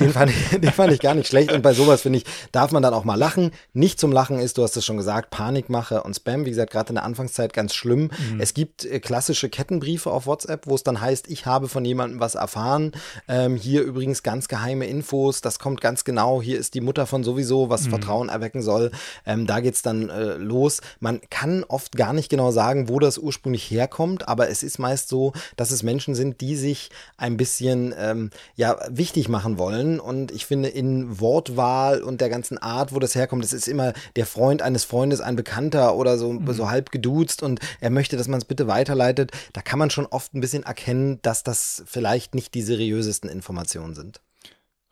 Den 0.00 0.12
fand, 0.12 0.30
ich, 0.30 0.48
den 0.60 0.72
fand 0.72 0.92
ich 0.92 1.00
gar 1.00 1.14
nicht 1.14 1.28
schlecht. 1.28 1.52
Und 1.52 1.62
bei 1.62 1.74
sowas, 1.74 2.02
finde 2.02 2.18
ich, 2.18 2.24
darf 2.52 2.70
man 2.70 2.82
dann 2.82 2.94
auch 2.94 3.04
mal 3.04 3.16
lachen. 3.16 3.50
Nicht 3.72 3.98
zum 3.98 4.12
Lachen 4.12 4.38
ist, 4.38 4.58
du 4.58 4.62
hast 4.62 4.76
es 4.76 4.84
schon 4.84 4.96
gesagt, 4.96 5.30
Panikmache 5.30 6.02
und 6.02 6.14
Spam. 6.14 6.44
Wie 6.44 6.50
gesagt, 6.50 6.72
gerade 6.72 6.90
in 6.90 6.94
der 6.96 7.04
Anfangszeit 7.04 7.52
ganz 7.52 7.74
schlimm. 7.74 8.10
Mhm. 8.32 8.40
Es 8.40 8.54
gibt 8.54 8.84
äh, 8.84 9.00
klassische 9.00 9.48
Kettenbriefe 9.48 10.10
auf 10.10 10.26
WhatsApp, 10.26 10.66
wo 10.66 10.74
es 10.74 10.84
dann 10.84 11.00
heißt, 11.00 11.28
ich 11.28 11.46
habe 11.46 11.68
von 11.68 11.84
jemandem 11.84 12.20
was 12.20 12.34
erfahren. 12.34 12.92
Ähm, 13.28 13.56
hier 13.56 13.82
übrigens 13.82 14.22
ganz 14.22 14.48
geheime 14.48 14.86
Infos. 14.86 15.40
Das 15.40 15.58
kommt 15.58 15.80
ganz 15.80 16.04
genau. 16.04 16.40
Hier 16.40 16.58
ist 16.58 16.74
die 16.74 16.80
Mutter 16.80 17.06
von 17.06 17.24
sowieso, 17.24 17.68
was 17.68 17.86
mhm. 17.86 17.90
Vertrauen 17.90 18.28
erwecken 18.28 18.62
soll. 18.62 18.92
Ähm, 19.26 19.46
da 19.46 19.60
geht's 19.60 19.82
dann 19.82 20.08
äh, 20.08 20.34
los. 20.34 20.80
Man 21.00 21.20
kann 21.30 21.64
oft 21.64 21.96
gar 21.96 22.12
nicht 22.12 22.28
genau 22.28 22.52
sagen, 22.52 22.88
wo 22.88 22.98
das 23.00 23.18
ursprünglich 23.18 23.70
herkommt, 23.70 24.28
aber 24.28 24.48
es 24.48 24.62
ist 24.62 24.78
meist 24.78 25.08
so, 25.08 25.32
dass 25.56 25.70
es 25.70 25.82
Menschen 25.82 26.14
sind, 26.14 26.40
die 26.40 26.56
sich 26.56 26.90
ein 27.16 27.31
ein 27.32 27.36
bisschen 27.36 27.94
ähm, 27.98 28.30
ja, 28.54 28.78
wichtig 28.88 29.28
machen 29.28 29.58
wollen. 29.58 30.00
Und 30.00 30.30
ich 30.30 30.46
finde, 30.46 30.68
in 30.68 31.20
Wortwahl 31.20 32.02
und 32.02 32.20
der 32.20 32.28
ganzen 32.28 32.58
Art, 32.58 32.94
wo 32.94 32.98
das 32.98 33.14
herkommt, 33.14 33.42
das 33.42 33.52
ist 33.52 33.68
immer 33.68 33.92
der 34.16 34.26
Freund 34.26 34.62
eines 34.62 34.84
Freundes, 34.84 35.20
ein 35.20 35.36
Bekannter 35.36 35.96
oder 35.96 36.18
so, 36.18 36.32
mhm. 36.32 36.52
so 36.52 36.70
halb 36.70 36.90
geduzt 36.90 37.42
und 37.42 37.60
er 37.80 37.90
möchte, 37.90 38.16
dass 38.16 38.28
man 38.28 38.38
es 38.38 38.44
bitte 38.44 38.66
weiterleitet. 38.66 39.32
Da 39.52 39.62
kann 39.62 39.78
man 39.78 39.90
schon 39.90 40.06
oft 40.06 40.34
ein 40.34 40.40
bisschen 40.40 40.62
erkennen, 40.62 41.18
dass 41.22 41.42
das 41.42 41.82
vielleicht 41.86 42.34
nicht 42.34 42.54
die 42.54 42.62
seriösesten 42.62 43.30
Informationen 43.30 43.94
sind. 43.94 44.20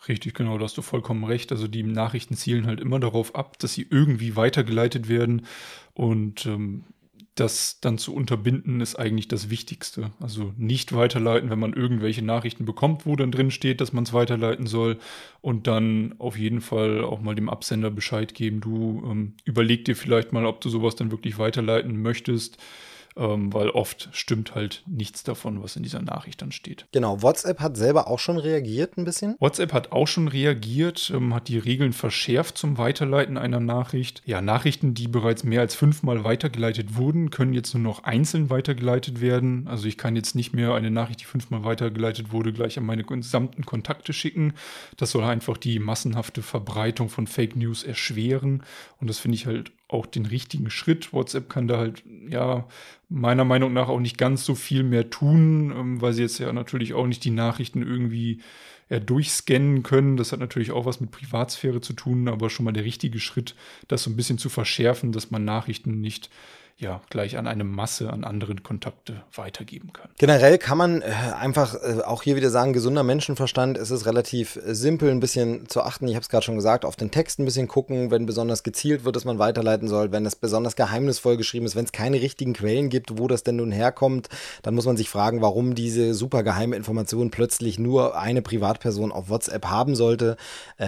Richtig, 0.09 0.35
genau, 0.35 0.56
da 0.56 0.64
hast 0.64 0.78
du 0.78 0.82
vollkommen 0.82 1.25
recht. 1.25 1.52
Also 1.52 1.68
die 1.68 1.82
Nachrichten 1.82 2.35
zielen 2.35 2.66
halt 2.66 2.80
immer 2.80 2.99
darauf 2.99 3.35
ab, 3.35 3.59
dass 3.59 3.75
sie 3.75 3.87
irgendwie 3.88 4.35
weitergeleitet 4.35 5.09
werden. 5.09 5.47
Und 5.92 6.47
ähm, 6.47 6.85
das 7.40 7.80
dann 7.80 7.99
zu 7.99 8.14
unterbinden, 8.14 8.80
ist 8.80 8.97
eigentlich 8.97 9.26
das 9.26 9.50
Wichtigste. 9.50 10.11
Also 10.20 10.52
nicht 10.56 10.94
weiterleiten, 10.94 11.50
wenn 11.50 11.59
man 11.59 11.73
irgendwelche 11.73 12.23
Nachrichten 12.23 12.64
bekommt, 12.64 13.06
wo 13.06 13.16
dann 13.16 13.32
drin 13.32 13.50
steht, 13.50 13.80
dass 13.80 13.92
man 13.92 14.04
es 14.04 14.12
weiterleiten 14.12 14.66
soll. 14.66 14.99
Und 15.40 15.66
dann 15.66 16.14
auf 16.18 16.38
jeden 16.38 16.61
Fall 16.61 17.02
auch 17.02 17.20
mal 17.20 17.35
dem 17.35 17.49
Absender 17.49 17.90
Bescheid 17.90 18.35
geben. 18.35 18.61
Du 18.61 19.02
ähm, 19.11 19.35
überleg 19.44 19.87
dir 19.87 19.97
vielleicht 19.97 20.32
mal, 20.32 20.44
ob 20.44 20.61
du 20.61 20.68
sowas 20.68 20.96
dann 20.96 21.11
wirklich 21.11 21.38
weiterleiten 21.38 22.00
möchtest 22.00 22.59
ähm, 23.16 23.53
weil 23.53 23.70
oft 23.70 24.09
stimmt 24.12 24.55
halt 24.55 24.83
nichts 24.87 25.23
davon, 25.23 25.62
was 25.62 25.77
in 25.77 25.83
dieser 25.83 26.03
Nachricht 26.03 26.42
dann 26.42 26.53
steht. 26.53 26.87
Genau, 26.92 27.23
WhatsApp 27.23 27.61
hat 27.61 27.77
selber 27.77 28.09
auch 28.09 28.18
schon 28.18 28.38
reagiert 28.38 28.96
ein 28.96 29.05
bisschen. 29.05 29.37
WhatsApp 29.38 29.73
hat 29.73 29.92
auch 29.92 30.07
schon 30.07 30.29
reagiert, 30.29 31.12
ähm, 31.14 31.35
hat 31.35 31.49
die 31.49 31.59
Regeln 31.59 31.92
verschärft 31.92 32.59
zum 32.59 32.79
Weiterleiten 32.79 33.37
einer 33.37 33.61
Nachricht. 33.61 34.23
Ja, 34.25 34.40
Nachrichten, 34.40 34.94
die 34.94 35.09
bereits 35.09 35.44
mehr 35.44 35.61
als 35.61 35.75
fünfmal 35.75 36.25
weitergeleitet 36.25 36.96
wurden, 36.96 37.31
können 37.31 37.53
jetzt 37.53 37.75
nur 37.75 37.83
noch 37.83 38.05
einzeln 38.05 38.51
weitergeleitet 38.51 39.20
werden. 39.20 39.66
Also 39.68 39.87
ich 39.87 39.99
kann 39.99 40.16
jetzt 40.16 40.35
nicht 40.35 40.53
mehr 40.53 40.75
eine 40.75 40.90
Nachricht, 40.90 41.20
die 41.20 41.27
fünfmal 41.27 41.64
weitergeleitet 41.64 42.33
wurde, 42.33 42.53
gleich 42.53 42.79
an 42.79 42.87
meine 42.87 43.05
gesamten 43.05 43.66
Kontakte 43.66 44.12
schicken. 44.12 44.55
Das 44.96 45.11
soll 45.11 45.25
einfach 45.25 45.57
die 45.57 45.79
massenhafte 45.79 46.42
Verbreitung 46.42 47.09
von 47.09 47.27
Fake 47.27 47.57
News 47.57 47.83
erschweren. 47.83 48.62
Und 49.01 49.09
das 49.09 49.18
finde 49.18 49.37
ich 49.37 49.46
halt 49.46 49.73
auch 49.92 50.07
den 50.07 50.26
richtigen 50.26 50.70
Schritt. 50.70 51.12
WhatsApp 51.12 51.48
kann 51.48 51.68
da 51.68 51.79
halt, 51.79 52.03
ja, 52.29 52.66
meiner 53.09 53.44
Meinung 53.44 53.72
nach 53.72 53.88
auch 53.88 54.00
nicht 54.00 54.18
ganz 54.18 54.44
so 54.44 54.55
viel 54.55 54.83
mehr 54.83 55.11
tun, 55.11 55.72
ähm, 55.76 56.00
weil 56.00 56.12
sie 56.12 56.22
jetzt 56.22 56.38
ja 56.38 56.53
natürlich 56.53 56.94
auch 56.94 57.07
nicht 57.07 57.24
die 57.24 57.31
Nachrichten 57.31 57.83
irgendwie 57.83 58.40
ja, 58.88 59.00
durchscannen 59.00 59.83
können. 59.83 60.16
Das 60.16 60.33
hat 60.33 60.40
natürlich 60.40 60.72
auch 60.72 60.87
was 60.87 61.00
mit 61.00 61.11
Privatsphäre 61.11 61.81
zu 61.81 61.92
tun, 61.92 62.29
aber 62.29 62.50
schon 62.50 62.64
mal 62.64 62.72
der 62.72 62.85
richtige 62.85 63.20
Schritt, 63.20 63.55
das 63.88 64.03
so 64.03 64.11
ein 64.11 64.16
bisschen 64.16 64.38
zu 64.38 64.48
verschärfen, 64.48 65.12
dass 65.12 65.31
man 65.31 65.44
Nachrichten 65.44 66.00
nicht 66.00 66.31
ja 66.81 67.01
gleich 67.11 67.37
an 67.37 67.47
eine 67.47 67.64
Masse 67.64 68.11
an 68.11 68.25
anderen 68.25 68.62
Kontakte 68.62 69.23
weitergeben 69.35 69.93
kann. 69.93 70.09
Generell 70.19 70.59
kann 70.59 70.79
man 70.79 71.03
äh, 71.03 71.07
einfach 71.38 71.75
äh, 71.75 72.01
auch 72.03 72.23
hier 72.23 72.37
wieder 72.37 72.51
sagen, 72.51 72.73
gesunder 72.73 73.03
Menschenverstand 73.03 73.77
ist 73.77 73.90
es 73.90 74.07
relativ 74.07 74.57
äh, 74.57 74.75
simpel, 74.75 75.11
ein 75.11 75.21
bisschen 75.21 75.69
zu 75.69 75.83
achten. 75.83 76.09
Ich 76.09 76.14
habe 76.14 76.23
es 76.23 76.29
gerade 76.29 76.45
schon 76.45 76.57
gesagt, 76.57 76.85
auf 76.85 76.97
den 76.97 77.11
Text 77.11 77.38
ein 77.38 77.45
bisschen 77.45 77.69
gucken, 77.69 78.11
wenn 78.11 78.27
besonders 78.27 78.62
gezielt 78.62 79.05
wird, 79.05 79.16
dass 79.16 79.25
man 79.25 79.38
weiterleiten 79.38 79.88
soll, 79.88 80.12
wenn 80.12 80.25
es 80.25 80.37
besonders 80.37 80.77
geheimnisvoll 80.77 81.37
geschrieben 81.37 81.66
ist, 81.66 81.77
wenn 81.77 81.85
es 81.85 81.93
keine 81.93 82.21
richtigen 82.21 82.55
Quellen 82.55 82.88
gibt, 82.88 83.19
wo 83.19 83.29
das 83.29 83.43
denn 83.43 83.57
nun 83.57 83.73
herkommt, 83.73 84.29
dann 84.62 84.75
muss 84.75 84.87
man 84.87 84.97
sich 84.97 85.11
fragen, 85.11 85.43
warum 85.43 85.75
diese 85.75 86.14
super 86.14 86.43
geheime 86.43 86.77
Information 86.77 87.31
plötzlich 87.31 87.79
nur 87.79 88.19
eine 88.19 88.43
Privatperson 88.43 89.12
auf 89.12 89.29
WhatsApp 89.29 89.66
haben 89.66 89.95
sollte. 89.95 90.37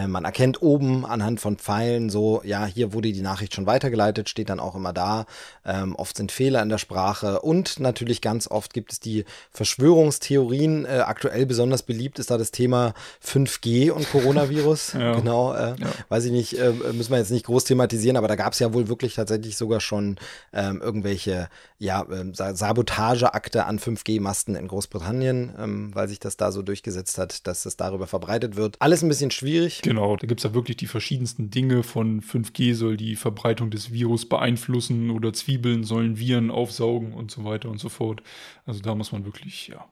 Man 0.07 0.24
erkennt 0.24 0.62
oben 0.62 1.05
anhand 1.05 1.40
von 1.40 1.57
Pfeilen 1.57 2.11
so, 2.11 2.40
ja, 2.44 2.64
hier 2.66 2.92
wurde 2.92 3.12
die 3.12 3.20
Nachricht 3.20 3.55
schon 3.55 3.66
weitergeleitet, 3.66 4.28
steht 4.28 4.48
dann 4.48 4.61
auch 4.61 4.74
immer 4.74 4.92
da. 4.92 5.26
Äh, 5.64 5.81
ähm, 5.82 5.94
oft 5.96 6.16
sind 6.16 6.32
Fehler 6.32 6.62
in 6.62 6.68
der 6.68 6.78
Sprache 6.78 7.40
und 7.40 7.80
natürlich 7.80 8.20
ganz 8.20 8.48
oft 8.48 8.72
gibt 8.72 8.92
es 8.92 9.00
die 9.00 9.24
Verschwörungstheorien. 9.50 10.84
Äh, 10.84 11.02
aktuell 11.06 11.46
besonders 11.46 11.82
beliebt 11.82 12.18
ist 12.18 12.30
da 12.30 12.38
das 12.38 12.50
Thema 12.50 12.94
5G 13.24 13.90
und 13.90 14.10
Coronavirus. 14.10 14.92
ja. 14.98 15.14
Genau, 15.14 15.54
äh, 15.54 15.74
ja. 15.78 15.86
weiß 16.08 16.24
ich 16.26 16.32
nicht, 16.32 16.58
äh, 16.58 16.72
müssen 16.92 17.10
wir 17.10 17.18
jetzt 17.18 17.30
nicht 17.30 17.46
groß 17.46 17.64
thematisieren, 17.64 18.16
aber 18.16 18.28
da 18.28 18.36
gab 18.36 18.52
es 18.52 18.58
ja 18.58 18.72
wohl 18.72 18.88
wirklich 18.88 19.14
tatsächlich 19.14 19.56
sogar 19.56 19.80
schon 19.80 20.16
ähm, 20.52 20.80
irgendwelche 20.80 21.48
ja, 21.78 22.06
ähm, 22.12 22.32
Sabotageakte 22.34 23.66
an 23.66 23.80
5G-Masten 23.80 24.54
in 24.54 24.68
Großbritannien, 24.68 25.52
ähm, 25.58 25.90
weil 25.94 26.08
sich 26.08 26.20
das 26.20 26.36
da 26.36 26.52
so 26.52 26.62
durchgesetzt 26.62 27.18
hat, 27.18 27.46
dass 27.48 27.66
es 27.66 27.76
darüber 27.76 28.06
verbreitet 28.06 28.54
wird. 28.54 28.76
Alles 28.78 29.02
ein 29.02 29.08
bisschen 29.08 29.32
schwierig. 29.32 29.82
Genau, 29.82 30.16
da 30.16 30.28
gibt 30.28 30.40
es 30.40 30.44
ja 30.44 30.54
wirklich 30.54 30.76
die 30.76 30.86
verschiedensten 30.86 31.50
Dinge 31.50 31.82
von 31.82 32.22
5G 32.22 32.74
soll 32.74 32.96
die 32.96 33.16
Verbreitung 33.16 33.70
des 33.70 33.92
Virus 33.92 34.28
beeinflussen 34.28 35.10
oder 35.10 35.32
Zwiebeln 35.32 35.71
Zwiebeln 35.72 35.85
sollen 35.85 36.18
Viren 36.18 36.50
aufsaugen 36.50 37.12
und 37.12 37.30
so 37.30 37.44
weiter 37.44 37.68
und 37.68 37.78
so 37.78 37.88
fort. 37.88 38.22
Also 38.66 38.80
da 38.80 38.94
muss 38.94 39.12
man 39.12 39.24
wirklich 39.24 39.68
ja 39.68 39.87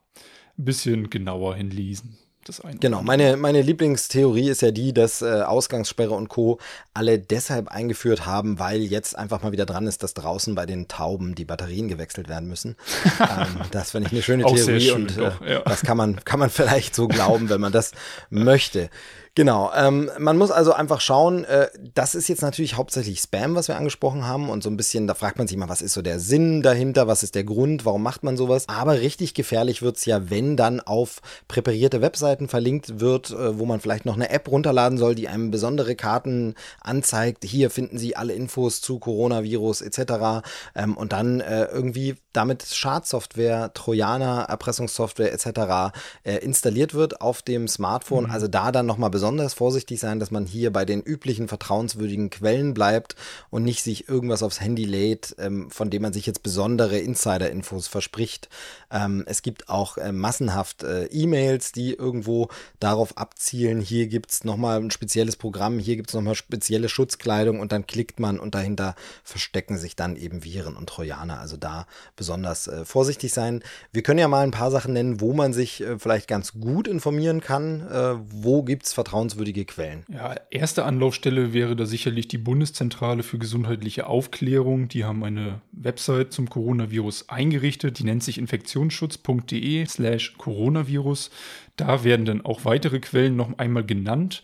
ein 0.58 0.64
bisschen 0.64 1.10
genauer 1.10 1.56
hinlesen. 1.56 2.18
Das 2.44 2.62
genau, 2.80 3.02
meine, 3.02 3.36
meine 3.36 3.60
Lieblingstheorie 3.60 4.48
ist 4.48 4.62
ja 4.62 4.70
die, 4.70 4.94
dass 4.94 5.20
äh, 5.20 5.42
Ausgangssperre 5.42 6.14
und 6.14 6.30
Co. 6.30 6.58
alle 6.94 7.18
deshalb 7.18 7.68
eingeführt 7.68 8.24
haben, 8.24 8.58
weil 8.58 8.80
jetzt 8.80 9.16
einfach 9.16 9.42
mal 9.42 9.52
wieder 9.52 9.66
dran 9.66 9.86
ist, 9.86 10.02
dass 10.02 10.14
draußen 10.14 10.54
bei 10.54 10.64
den 10.64 10.88
Tauben 10.88 11.34
die 11.34 11.44
Batterien 11.44 11.88
gewechselt 11.88 12.30
werden 12.30 12.48
müssen. 12.48 12.76
ähm, 13.20 13.60
das 13.72 13.90
finde 13.90 14.06
ich 14.06 14.12
eine 14.12 14.22
schöne 14.22 14.44
Theorie 14.44 14.80
schön, 14.80 15.02
und 15.02 15.18
äh, 15.18 15.20
doch, 15.20 15.46
ja. 15.46 15.60
das 15.60 15.82
kann 15.82 15.98
man, 15.98 16.24
kann 16.24 16.40
man 16.40 16.48
vielleicht 16.50 16.94
so 16.94 17.08
glauben, 17.08 17.50
wenn 17.50 17.60
man 17.60 17.72
das 17.72 17.92
möchte. 18.30 18.88
Genau, 19.36 19.70
ähm, 19.76 20.10
man 20.18 20.36
muss 20.36 20.50
also 20.50 20.72
einfach 20.72 21.00
schauen, 21.00 21.44
äh, 21.44 21.68
das 21.94 22.16
ist 22.16 22.28
jetzt 22.28 22.42
natürlich 22.42 22.76
hauptsächlich 22.76 23.20
Spam, 23.20 23.54
was 23.54 23.68
wir 23.68 23.76
angesprochen 23.76 24.26
haben 24.26 24.50
und 24.50 24.64
so 24.64 24.68
ein 24.68 24.76
bisschen, 24.76 25.06
da 25.06 25.14
fragt 25.14 25.38
man 25.38 25.46
sich 25.46 25.56
mal, 25.56 25.68
was 25.68 25.82
ist 25.82 25.92
so 25.92 26.02
der 26.02 26.18
Sinn 26.18 26.62
dahinter, 26.62 27.06
was 27.06 27.22
ist 27.22 27.36
der 27.36 27.44
Grund, 27.44 27.84
warum 27.84 28.02
macht 28.02 28.24
man 28.24 28.36
sowas? 28.36 28.68
Aber 28.68 29.00
richtig 29.00 29.34
gefährlich 29.34 29.82
wird's 29.82 30.04
ja, 30.04 30.30
wenn 30.30 30.56
dann 30.56 30.80
auf 30.80 31.20
präparierte 31.46 32.02
Webseiten 32.02 32.48
verlinkt 32.48 32.98
wird, 32.98 33.30
äh, 33.30 33.56
wo 33.56 33.66
man 33.66 33.78
vielleicht 33.78 34.04
noch 34.04 34.16
eine 34.16 34.30
App 34.30 34.48
runterladen 34.50 34.98
soll, 34.98 35.14
die 35.14 35.28
einem 35.28 35.52
besondere 35.52 35.94
Karten 35.94 36.56
anzeigt. 36.80 37.44
Hier 37.44 37.70
finden 37.70 37.98
Sie 37.98 38.16
alle 38.16 38.32
Infos 38.32 38.80
zu 38.80 38.98
Coronavirus 38.98 39.82
etc. 39.82 40.42
Ähm, 40.74 40.96
und 40.96 41.12
dann 41.12 41.38
äh, 41.38 41.66
irgendwie 41.66 42.16
damit 42.32 42.64
Schadsoftware, 42.64 43.72
Trojaner, 43.74 44.46
Erpressungssoftware 44.48 45.32
etc. 45.32 45.96
Äh, 46.24 46.38
installiert 46.38 46.94
wird 46.94 47.20
auf 47.20 47.42
dem 47.42 47.68
Smartphone. 47.68 48.24
Mhm. 48.24 48.30
Also 48.32 48.48
da 48.48 48.72
dann 48.72 48.86
nochmal 48.86 49.10
besonders 49.10 49.19
besonders 49.20 49.52
vorsichtig 49.52 50.00
sein, 50.00 50.18
dass 50.18 50.30
man 50.30 50.46
hier 50.46 50.72
bei 50.72 50.86
den 50.86 51.02
üblichen 51.02 51.46
vertrauenswürdigen 51.46 52.30
Quellen 52.30 52.72
bleibt 52.72 53.16
und 53.50 53.64
nicht 53.64 53.82
sich 53.82 54.08
irgendwas 54.08 54.42
aufs 54.42 54.62
Handy 54.62 54.86
lädt, 54.86 55.36
ähm, 55.38 55.70
von 55.70 55.90
dem 55.90 56.00
man 56.00 56.14
sich 56.14 56.24
jetzt 56.24 56.42
besondere 56.42 56.98
Insider-Infos 56.98 57.86
verspricht. 57.86 58.48
Ähm, 58.90 59.24
es 59.26 59.42
gibt 59.42 59.68
auch 59.68 59.98
äh, 59.98 60.10
massenhaft 60.10 60.84
äh, 60.84 61.04
E-Mails, 61.08 61.72
die 61.72 61.92
irgendwo 61.92 62.48
darauf 62.78 63.18
abzielen, 63.18 63.82
hier 63.82 64.06
gibt's 64.06 64.42
nochmal 64.44 64.80
ein 64.80 64.90
spezielles 64.90 65.36
Programm, 65.36 65.78
hier 65.78 65.96
gibt's 65.96 66.14
nochmal 66.14 66.34
spezielle 66.34 66.88
Schutzkleidung 66.88 67.60
und 67.60 67.72
dann 67.72 67.86
klickt 67.86 68.20
man 68.20 68.40
und 68.40 68.54
dahinter 68.54 68.94
verstecken 69.22 69.76
sich 69.76 69.96
dann 69.96 70.16
eben 70.16 70.44
Viren 70.44 70.76
und 70.76 70.88
Trojaner. 70.88 71.40
Also 71.40 71.58
da 71.58 71.86
besonders 72.16 72.68
äh, 72.68 72.86
vorsichtig 72.86 73.34
sein. 73.34 73.62
Wir 73.92 74.02
können 74.02 74.18
ja 74.18 74.28
mal 74.28 74.44
ein 74.44 74.50
paar 74.50 74.70
Sachen 74.70 74.94
nennen, 74.94 75.20
wo 75.20 75.34
man 75.34 75.52
sich 75.52 75.82
äh, 75.82 75.98
vielleicht 75.98 76.26
ganz 76.26 76.54
gut 76.54 76.88
informieren 76.88 77.42
kann. 77.42 77.86
Äh, 77.86 78.14
wo 78.30 78.62
gibt's 78.62 78.94
vertrauenswürdige 78.94 79.09
Quellen? 79.12 80.04
Ja, 80.08 80.34
erste 80.50 80.84
Anlaufstelle 80.84 81.52
wäre 81.52 81.76
da 81.76 81.86
sicherlich 81.86 82.28
die 82.28 82.38
Bundeszentrale 82.38 83.22
für 83.22 83.38
gesundheitliche 83.38 84.06
Aufklärung. 84.06 84.88
Die 84.88 85.04
haben 85.04 85.24
eine 85.24 85.60
Website 85.72 86.32
zum 86.32 86.48
Coronavirus 86.48 87.28
eingerichtet. 87.28 87.98
Die 87.98 88.04
nennt 88.04 88.22
sich 88.22 88.38
infektionsschutz.de 88.38 89.86
slash 89.86 90.34
Coronavirus. 90.38 91.30
Da 91.76 92.04
werden 92.04 92.26
dann 92.26 92.44
auch 92.44 92.64
weitere 92.64 93.00
Quellen 93.00 93.36
noch 93.36 93.58
einmal 93.58 93.84
genannt. 93.84 94.42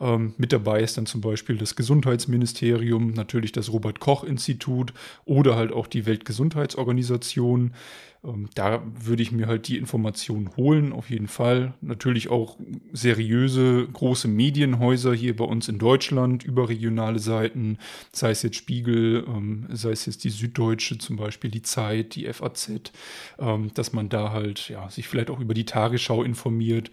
Ähm, 0.00 0.34
mit 0.36 0.52
dabei 0.52 0.80
ist 0.80 0.96
dann 0.96 1.06
zum 1.06 1.20
Beispiel 1.20 1.56
das 1.56 1.74
Gesundheitsministerium, 1.74 3.12
natürlich 3.12 3.52
das 3.52 3.72
Robert 3.72 4.00
Koch 4.00 4.24
Institut 4.24 4.92
oder 5.24 5.56
halt 5.56 5.72
auch 5.72 5.86
die 5.86 6.06
Weltgesundheitsorganisation. 6.06 7.72
Ähm, 8.24 8.48
da 8.54 8.82
würde 9.00 9.22
ich 9.22 9.32
mir 9.32 9.46
halt 9.46 9.68
die 9.68 9.76
Informationen 9.76 10.56
holen, 10.56 10.92
auf 10.92 11.10
jeden 11.10 11.28
Fall. 11.28 11.74
Natürlich 11.80 12.28
auch 12.28 12.56
seriöse 12.92 13.88
große 13.92 14.28
Medienhäuser 14.28 15.14
hier 15.14 15.36
bei 15.36 15.44
uns 15.44 15.68
in 15.68 15.78
Deutschland, 15.78 16.44
überregionale 16.44 17.18
Seiten, 17.18 17.78
sei 18.12 18.30
es 18.30 18.42
jetzt 18.42 18.56
Spiegel, 18.56 19.24
ähm, 19.26 19.66
sei 19.72 19.90
es 19.90 20.06
jetzt 20.06 20.24
die 20.24 20.30
Süddeutsche 20.30 20.98
zum 20.98 21.16
Beispiel, 21.16 21.50
die 21.50 21.62
Zeit, 21.62 22.14
die 22.14 22.32
FAZ, 22.32 22.92
ähm, 23.38 23.72
dass 23.74 23.92
man 23.92 24.08
da 24.08 24.32
halt 24.32 24.68
ja, 24.68 24.88
sich 24.90 25.08
vielleicht 25.08 25.30
auch 25.30 25.40
über 25.40 25.54
die 25.54 25.66
Tagesschau 25.66 26.22
informiert 26.22 26.90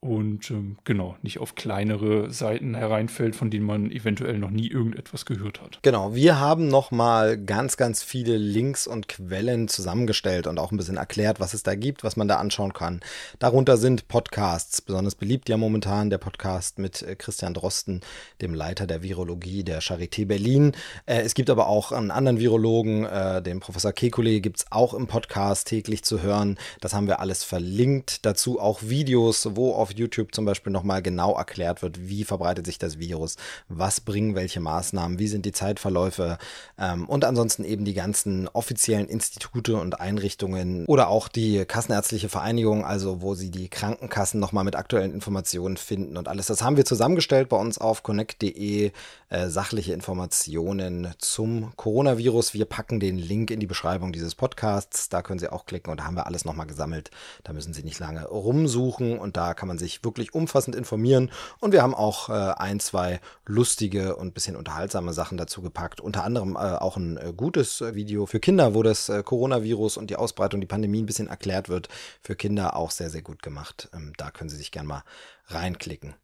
und 0.00 0.50
ähm, 0.50 0.76
genau, 0.84 1.16
nicht 1.22 1.38
auf 1.38 1.54
kleinere 1.54 2.30
Seiten 2.30 2.74
hereinfällt, 2.74 3.34
von 3.34 3.50
denen 3.50 3.66
man 3.66 3.90
eventuell 3.90 4.38
noch 4.38 4.50
nie 4.50 4.68
irgendetwas 4.68 5.24
gehört 5.24 5.60
hat. 5.60 5.80
Genau, 5.82 6.14
wir 6.14 6.38
haben 6.38 6.68
nochmal 6.68 7.38
ganz, 7.38 7.76
ganz 7.76 8.02
viele 8.02 8.36
Links 8.36 8.86
und 8.86 9.08
Quellen 9.08 9.68
zusammengestellt 9.68 10.46
und 10.46 10.58
auch 10.58 10.70
ein 10.70 10.76
bisschen 10.76 10.96
erklärt, 10.98 11.40
was 11.40 11.54
es 11.54 11.62
da 11.62 11.74
gibt, 11.74 12.04
was 12.04 12.16
man 12.16 12.28
da 12.28 12.36
anschauen 12.36 12.72
kann. 12.72 13.00
Darunter 13.38 13.78
sind 13.78 14.06
Podcasts, 14.06 14.80
besonders 14.80 15.14
beliebt 15.14 15.48
ja 15.48 15.56
momentan 15.56 16.10
der 16.10 16.18
Podcast 16.18 16.78
mit 16.78 17.02
äh, 17.02 17.16
Christian 17.16 17.54
Drosten, 17.54 18.00
dem 18.42 18.54
Leiter 18.54 18.86
der 18.86 19.02
Virologie 19.02 19.64
der 19.64 19.80
Charité 19.80 20.26
Berlin. 20.26 20.72
Äh, 21.06 21.22
es 21.22 21.34
gibt 21.34 21.50
aber 21.50 21.68
auch 21.68 21.90
einen 21.90 22.10
anderen 22.10 22.38
Virologen, 22.38 23.06
äh, 23.06 23.42
den 23.42 23.60
Professor 23.60 23.90
Kekulé, 23.92 24.40
gibt 24.40 24.58
es 24.58 24.66
auch 24.70 24.94
im 24.94 25.06
Podcast 25.06 25.66
täglich 25.66 26.04
zu 26.04 26.22
hören. 26.22 26.58
Das 26.80 26.94
haben 26.94 27.08
wir 27.08 27.18
alles 27.18 27.42
verlinkt. 27.42 28.24
Dazu 28.24 28.60
auch 28.60 28.82
Videos, 28.82 29.48
wo 29.56 29.72
auf 29.72 29.85
YouTube 29.92 30.34
zum 30.34 30.44
Beispiel 30.44 30.72
nochmal 30.72 31.02
genau 31.02 31.36
erklärt 31.36 31.82
wird, 31.82 32.08
wie 32.08 32.24
verbreitet 32.24 32.66
sich 32.66 32.78
das 32.78 32.98
Virus, 32.98 33.36
was 33.68 34.00
bringen 34.00 34.34
welche 34.34 34.60
Maßnahmen, 34.60 35.18
wie 35.18 35.28
sind 35.28 35.46
die 35.46 35.52
Zeitverläufe 35.52 36.38
ähm, 36.78 37.08
und 37.08 37.24
ansonsten 37.24 37.64
eben 37.64 37.84
die 37.84 37.94
ganzen 37.94 38.48
offiziellen 38.48 39.08
Institute 39.08 39.76
und 39.76 40.00
Einrichtungen 40.00 40.86
oder 40.86 41.08
auch 41.08 41.28
die 41.28 41.64
Kassenärztliche 41.64 42.28
Vereinigung, 42.28 42.84
also 42.84 43.22
wo 43.22 43.34
sie 43.34 43.50
die 43.50 43.68
Krankenkassen 43.68 44.40
nochmal 44.40 44.64
mit 44.64 44.76
aktuellen 44.76 45.12
Informationen 45.12 45.76
finden 45.76 46.16
und 46.16 46.28
alles. 46.28 46.46
Das 46.46 46.62
haben 46.62 46.76
wir 46.76 46.84
zusammengestellt 46.84 47.48
bei 47.48 47.56
uns 47.56 47.78
auf 47.78 48.02
connect.de, 48.02 48.92
äh, 49.28 49.48
sachliche 49.48 49.92
Informationen 49.92 51.14
zum 51.18 51.72
Coronavirus. 51.76 52.54
Wir 52.54 52.64
packen 52.64 53.00
den 53.00 53.18
Link 53.18 53.50
in 53.50 53.60
die 53.60 53.66
Beschreibung 53.66 54.12
dieses 54.12 54.34
Podcasts, 54.34 55.08
da 55.08 55.22
können 55.22 55.38
Sie 55.38 55.50
auch 55.50 55.66
klicken 55.66 55.90
und 55.90 56.00
da 56.00 56.04
haben 56.04 56.16
wir 56.16 56.26
alles 56.26 56.44
nochmal 56.44 56.66
gesammelt. 56.66 57.10
Da 57.44 57.52
müssen 57.52 57.72
Sie 57.72 57.82
nicht 57.82 57.98
lange 57.98 58.26
rumsuchen 58.26 59.18
und 59.18 59.36
da 59.36 59.54
kann 59.54 59.68
man 59.68 59.75
sich 59.78 60.04
wirklich 60.04 60.34
umfassend 60.34 60.76
informieren. 60.76 61.30
Und 61.60 61.72
wir 61.72 61.82
haben 61.82 61.94
auch 61.94 62.28
äh, 62.28 62.32
ein, 62.32 62.80
zwei 62.80 63.20
lustige 63.46 64.16
und 64.16 64.34
bisschen 64.34 64.56
unterhaltsame 64.56 65.12
Sachen 65.12 65.38
dazu 65.38 65.62
gepackt. 65.62 66.00
Unter 66.00 66.24
anderem 66.24 66.56
äh, 66.56 66.58
auch 66.58 66.96
ein 66.96 67.16
äh, 67.16 67.32
gutes 67.36 67.80
Video 67.80 68.26
für 68.26 68.40
Kinder, 68.40 68.74
wo 68.74 68.82
das 68.82 69.08
äh, 69.08 69.22
Coronavirus 69.22 69.96
und 69.96 70.10
die 70.10 70.16
Ausbreitung, 70.16 70.60
die 70.60 70.66
Pandemie 70.66 71.02
ein 71.02 71.06
bisschen 71.06 71.28
erklärt 71.28 71.68
wird. 71.68 71.88
Für 72.22 72.36
Kinder 72.36 72.76
auch 72.76 72.90
sehr, 72.90 73.10
sehr 73.10 73.22
gut 73.22 73.42
gemacht. 73.42 73.88
Ähm, 73.94 74.12
da 74.16 74.30
können 74.30 74.50
Sie 74.50 74.56
sich 74.56 74.70
gerne 74.70 74.88
mal 74.88 75.04
reinklicken. 75.48 76.14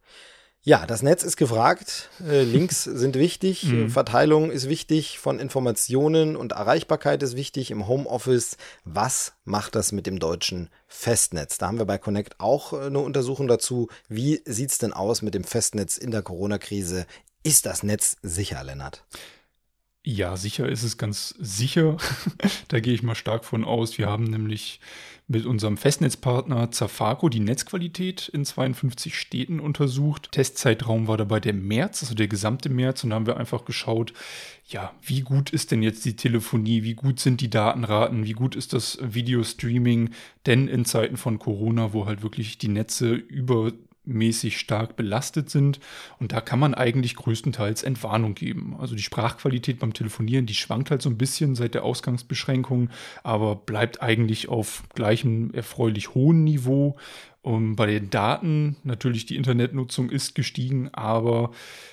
Ja, 0.65 0.87
das 0.87 1.03
Netz 1.03 1.25
ist 1.25 1.37
gefragt. 1.37 2.09
Äh, 2.25 2.43
Links 2.45 2.85
sind 2.85 3.17
wichtig. 3.17 3.65
Mhm. 3.65 3.91
Verteilung 3.91 4.53
ist 4.53 4.69
wichtig 4.69 5.19
von 5.19 5.41
Informationen 5.41 6.37
und 6.37 6.53
Erreichbarkeit 6.53 7.21
ist 7.25 7.37
wichtig 7.37 7.73
im 7.73 7.89
Homeoffice. 7.89 8.57
Was 8.85 9.33
macht 9.45 9.75
das 9.75 9.91
mit 9.91 10.07
dem 10.07 10.21
deutschen 10.21 10.71
Festnetz? 10.87 11.59
Da 11.59 11.67
haben 11.67 11.79
wir 11.79 11.85
bei 11.85 11.99
Connect 11.99 12.39
auch 12.39 12.73
äh, 12.73 12.87
eine 12.87 13.01
Untersuchung 13.01 13.49
dazu. 13.49 13.89
Wie 14.09 14.41
sieht's 14.45 14.79
denn 14.79 14.93
aus 14.93 15.21
mit 15.21 15.35
dem 15.35 15.43
Festnetz 15.43 15.97
in 15.99 16.13
der 16.13 16.23
Corona-Krise? 16.23 17.07
Ist 17.43 17.67
das 17.67 17.83
Netz 17.83 18.17
sicher, 18.23 18.63
Lennart? 18.63 19.05
Ja, 20.05 20.37
sicher 20.37 20.69
ist 20.69 20.83
es 20.83 20.99
ganz 20.99 21.33
sicher. 21.39 21.97
da 22.69 22.81
gehe 22.81 22.93
ich 22.93 23.05
mal 23.05 23.15
stark 23.15 23.45
von 23.45 23.65
aus. 23.65 23.99
Wir 23.99 24.09
haben 24.09 24.25
nämlich 24.25 24.81
mit 25.29 25.47
unserem 25.47 25.77
Festnetzpartner 25.77 26.73
Zafaco 26.73 27.29
die 27.29 27.39
Netzqualität 27.39 28.29
in 28.29 28.45
52 28.45 29.17
Städten 29.17 29.61
untersucht. 29.61 30.33
Testzeitraum 30.33 31.07
war 31.07 31.17
dabei 31.17 31.39
der 31.39 31.55
März, 31.55 32.03
also 32.03 32.17
der 32.17 32.27
gesamte 32.27 32.69
März. 32.69 33.05
Und 33.05 33.11
da 33.11 33.17
haben 33.17 33.27
wir 33.27 33.37
einfach 33.37 33.65
geschaut, 33.65 34.13
ja, 34.67 34.93
wie 35.03 35.21
gut 35.21 35.51
ist 35.51 35.71
denn 35.71 35.85
jetzt 35.85 36.05
die 36.05 36.17
Telefonie? 36.17 36.83
Wie 36.83 36.95
gut 36.95 37.21
sind 37.21 37.41
die 37.41 37.51
Datenraten? 37.51 38.25
Wie 38.25 38.33
gut 38.33 38.57
ist 38.57 38.73
das 38.73 38.99
Videostreaming? 39.01 40.11
Denn 40.47 40.67
in 40.67 40.85
Zeiten 40.85 41.17
von 41.17 41.39
Corona, 41.39 41.93
wo 41.93 42.07
halt 42.07 42.23
wirklich 42.23 42.59
die 42.59 42.69
Netze 42.69 43.15
über 43.15 43.73
mäßig 44.05 44.59
stark 44.59 44.97
belastet 44.97 45.51
sind. 45.51 45.81
Und 46.19 46.33
da 46.33 46.41
kann 46.41 46.59
man 46.59 46.75
eigentlich 46.75 47.17
größtenteils 47.17 47.83
Entwarnung 47.83 48.35
geben. 48.35 48.77
Also 48.79 48.95
die 48.95 49.03
Sprachqualität 49.03 49.79
beim 49.79 49.95
Telefonieren, 49.95 50.47
die 50.47 50.55
schwankt 50.55 50.91
halt 50.91 51.03
so 51.03 51.11
ein 51.11 51.19
bisschen 51.19 51.55
seit 51.55 51.75
der 51.75 51.85
Ausgangsbeschränkung, 51.85 52.91
aber 53.23 53.57
bleibt 53.57 54.03
eigentlich 54.03 54.49
auf 54.49 54.83
gleichem 54.95 55.53
erfreulich 55.55 56.15
hohen 56.15 56.45
Niveau. 56.45 56.97
Und 57.43 57.75
bei 57.75 57.87
den 57.87 58.09
Daten, 58.09 58.77
natürlich 58.85 59.27
die 59.27 59.37
Internetnutzung 59.37 60.11
ist 60.11 60.37
gestiegen, 60.37 60.91
aber 60.93 61.51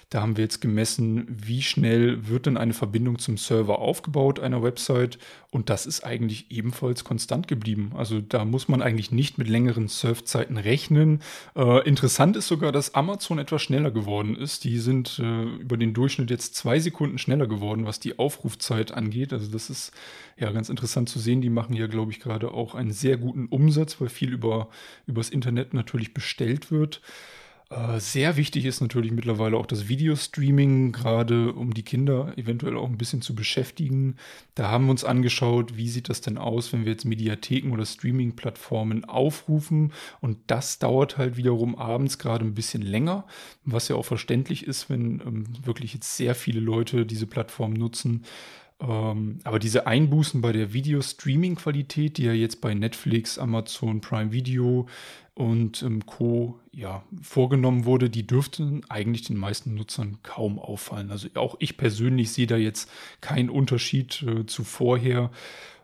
da 0.09 0.21
haben 0.21 0.37
wir 0.37 0.43
jetzt 0.43 0.59
gemessen, 0.59 1.27
wie 1.29 1.61
schnell 1.61 2.27
wird 2.27 2.47
denn 2.47 2.57
eine 2.57 2.73
Verbindung 2.73 3.19
zum 3.19 3.37
Server 3.37 3.77
aufgebaut 3.77 4.39
einer 4.39 4.63
Website 4.63 5.19
und 5.51 5.69
das 5.69 5.85
ist 5.85 6.03
eigentlich 6.03 6.49
ebenfalls 6.49 7.03
konstant 7.03 7.47
geblieben. 7.47 7.91
Also 7.95 8.19
da 8.19 8.43
muss 8.43 8.67
man 8.67 8.81
eigentlich 8.81 9.11
nicht 9.11 9.37
mit 9.37 9.47
längeren 9.47 9.87
Surfzeiten 9.87 10.57
rechnen. 10.57 11.21
Äh, 11.55 11.87
interessant 11.87 12.35
ist 12.37 12.47
sogar, 12.47 12.71
dass 12.71 12.95
Amazon 12.95 13.37
etwas 13.37 13.61
schneller 13.61 13.91
geworden 13.91 14.35
ist. 14.35 14.63
Die 14.63 14.79
sind 14.79 15.19
äh, 15.19 15.43
über 15.43 15.77
den 15.77 15.93
Durchschnitt 15.93 16.31
jetzt 16.31 16.55
zwei 16.55 16.79
Sekunden 16.79 17.19
schneller 17.19 17.45
geworden, 17.45 17.85
was 17.85 17.99
die 17.99 18.17
Aufrufzeit 18.17 18.91
angeht. 18.91 19.31
Also 19.31 19.51
das 19.51 19.69
ist 19.69 19.91
ja 20.37 20.51
ganz 20.51 20.69
interessant 20.69 21.09
zu 21.09 21.19
sehen. 21.19 21.41
Die 21.41 21.49
machen 21.49 21.75
ja, 21.75 21.85
glaube 21.85 22.11
ich, 22.11 22.19
gerade 22.19 22.51
auch 22.51 22.73
einen 22.73 22.91
sehr 22.91 23.17
guten 23.17 23.45
Umsatz, 23.45 24.01
weil 24.01 24.09
viel 24.09 24.33
über 24.33 24.69
übers 25.05 25.29
Internet 25.29 25.75
natürlich 25.75 26.15
bestellt 26.15 26.71
wird. 26.71 27.01
Äh, 27.71 27.99
sehr 27.99 28.35
wichtig 28.35 28.65
ist 28.65 28.81
natürlich 28.81 29.11
mittlerweile 29.11 29.55
auch 29.55 29.67
das 29.67 29.87
Videostreaming, 29.87 30.91
gerade 30.91 31.53
um 31.53 31.71
die 31.73 31.83
Kinder 31.83 32.33
eventuell 32.35 32.75
auch 32.75 32.87
ein 32.89 32.97
bisschen 32.97 33.21
zu 33.21 33.35
beschäftigen. 33.35 34.15
Da 34.55 34.71
haben 34.71 34.85
wir 34.85 34.91
uns 34.91 35.03
angeschaut, 35.03 35.77
wie 35.77 35.87
sieht 35.89 36.09
das 36.09 36.21
denn 36.21 36.39
aus, 36.39 36.73
wenn 36.73 36.85
wir 36.85 36.93
jetzt 36.93 37.05
Mediatheken 37.05 37.71
oder 37.71 37.85
Streaming-Plattformen 37.85 39.05
aufrufen. 39.05 39.93
Und 40.19 40.39
das 40.47 40.79
dauert 40.79 41.19
halt 41.19 41.37
wiederum 41.37 41.75
abends 41.75 42.17
gerade 42.17 42.43
ein 42.43 42.55
bisschen 42.55 42.81
länger, 42.81 43.25
was 43.65 43.87
ja 43.87 43.95
auch 43.95 44.05
verständlich 44.05 44.65
ist, 44.65 44.89
wenn 44.89 45.21
ähm, 45.21 45.45
wirklich 45.63 45.93
jetzt 45.93 46.17
sehr 46.17 46.33
viele 46.33 46.59
Leute 46.61 47.05
diese 47.05 47.27
Plattform 47.27 47.73
nutzen. 47.73 48.25
Ähm, 48.81 49.39
aber 49.43 49.59
diese 49.59 49.87
Einbußen 49.87 50.41
bei 50.41 50.51
der 50.51 50.73
Video-Streaming-Qualität, 50.73 52.17
die 52.17 52.23
ja 52.23 52.33
jetzt 52.33 52.61
bei 52.61 52.73
Netflix, 52.73 53.37
Amazon 53.37 54.01
Prime 54.01 54.31
Video 54.31 54.87
und 55.33 55.83
ähm, 55.83 56.05
Co. 56.05 56.59
Ja, 56.71 57.03
vorgenommen 57.21 57.85
wurde, 57.85 58.09
die 58.09 58.25
dürften 58.25 58.81
eigentlich 58.89 59.23
den 59.23 59.37
meisten 59.37 59.73
Nutzern 59.73 60.19
kaum 60.23 60.59
auffallen. 60.59 61.11
Also 61.11 61.27
auch 61.35 61.55
ich 61.59 61.77
persönlich 61.77 62.31
sehe 62.31 62.47
da 62.47 62.57
jetzt 62.57 62.89
keinen 63.21 63.49
Unterschied 63.49 64.21
äh, 64.23 64.45
zu 64.45 64.63
vorher. 64.63 65.31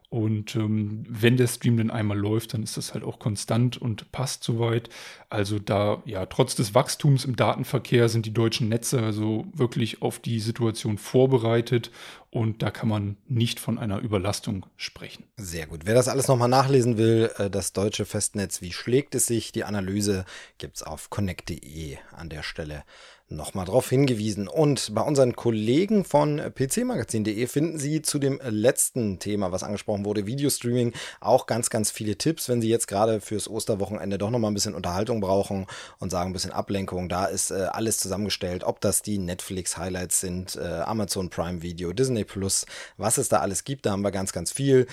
Und 0.09 0.55
ähm, 0.55 1.03
wenn 1.09 1.35
der 1.35 1.47
Stream 1.47 1.77
dann 1.77 1.91
einmal 1.91 2.17
läuft, 2.17 2.53
dann 2.53 2.63
ist 2.63 2.77
das 2.77 2.93
halt 2.93 3.03
auch 3.03 3.19
konstant 3.19 3.77
und 3.77 4.11
passt 4.11 4.43
soweit. 4.43 4.89
Also 5.29 5.59
da, 5.59 6.01
ja, 6.05 6.25
trotz 6.27 6.55
des 6.55 6.75
Wachstums 6.75 7.25
im 7.25 7.35
Datenverkehr 7.35 8.07
sind 8.07 8.25
die 8.25 8.33
deutschen 8.33 8.69
Netze 8.69 9.01
also 9.01 9.45
wirklich 9.53 10.01
auf 10.01 10.19
die 10.19 10.39
Situation 10.39 10.97
vorbereitet 10.97 11.91
und 12.29 12.61
da 12.61 12.69
kann 12.69 12.89
man 12.89 13.17
nicht 13.27 13.59
von 13.59 13.79
einer 13.79 13.99
Überlastung 13.99 14.65
sprechen. 14.75 15.23
Sehr 15.37 15.67
gut. 15.67 15.81
Wer 15.85 15.95
das 15.95 16.07
alles 16.07 16.27
nochmal 16.27 16.49
nachlesen 16.49 16.97
will, 16.97 17.31
äh, 17.37 17.49
das 17.49 17.73
deutsche 17.73 18.05
Festnetz, 18.05 18.61
wie 18.61 18.73
schlägt 18.73 19.15
es 19.15 19.25
sich? 19.25 19.51
Die 19.53 19.63
Analyse 19.63 20.25
gibt's 20.57 20.83
auf 20.83 21.09
connect.de 21.09 21.97
an 22.11 22.29
der 22.29 22.43
Stelle 22.43 22.83
nochmal 23.27 23.65
darauf 23.65 23.89
hingewiesen. 23.89 24.47
Und 24.47 24.93
bei 24.93 25.01
unseren 25.01 25.35
Kollegen 25.35 26.05
von 26.05 26.41
pcmagazin.de 26.53 27.47
finden 27.47 27.79
Sie 27.79 28.01
zu 28.01 28.19
dem 28.19 28.39
letzten 28.47 29.19
Thema, 29.19 29.51
was 29.51 29.63
angesprochen 29.63 30.05
wurde, 30.05 30.27
Videostreaming, 30.27 30.93
auch 31.21 31.47
ganz, 31.47 31.69
ganz 31.69 31.89
viele 31.89 32.17
Tipps, 32.17 32.49
wenn 32.49 32.61
Sie 32.61 32.69
jetzt 32.69 32.87
gerade 32.87 33.21
fürs 33.21 33.49
Osterwochenende 33.49 34.17
doch 34.17 34.29
nochmal 34.29 34.51
ein 34.51 34.55
bisschen 34.55 34.75
Unterhaltung 34.75 35.21
brauchen 35.21 35.65
und 35.99 36.11
sagen 36.11 36.29
ein 36.29 36.33
bisschen 36.33 36.51
Ablenkung. 36.51 37.09
Da 37.09 37.25
ist 37.25 37.51
äh, 37.51 37.67
alles 37.71 37.97
zusammengestellt, 37.97 38.63
ob 38.63 38.79
das 38.79 39.01
die 39.01 39.17
Netflix-Highlights 39.17 40.19
sind, 40.19 40.55
äh, 40.55 40.81
Amazon 40.85 41.29
Prime 41.29 41.61
Video, 41.61 41.93
Disney 41.93 42.25
Plus, 42.25 42.65
was 42.97 43.17
es 43.17 43.29
da 43.29 43.39
alles 43.39 43.63
gibt, 43.63 43.85
da 43.85 43.91
haben 43.91 44.03
wir 44.03 44.11
ganz, 44.11 44.33
ganz 44.33 44.51
viel 44.51 44.85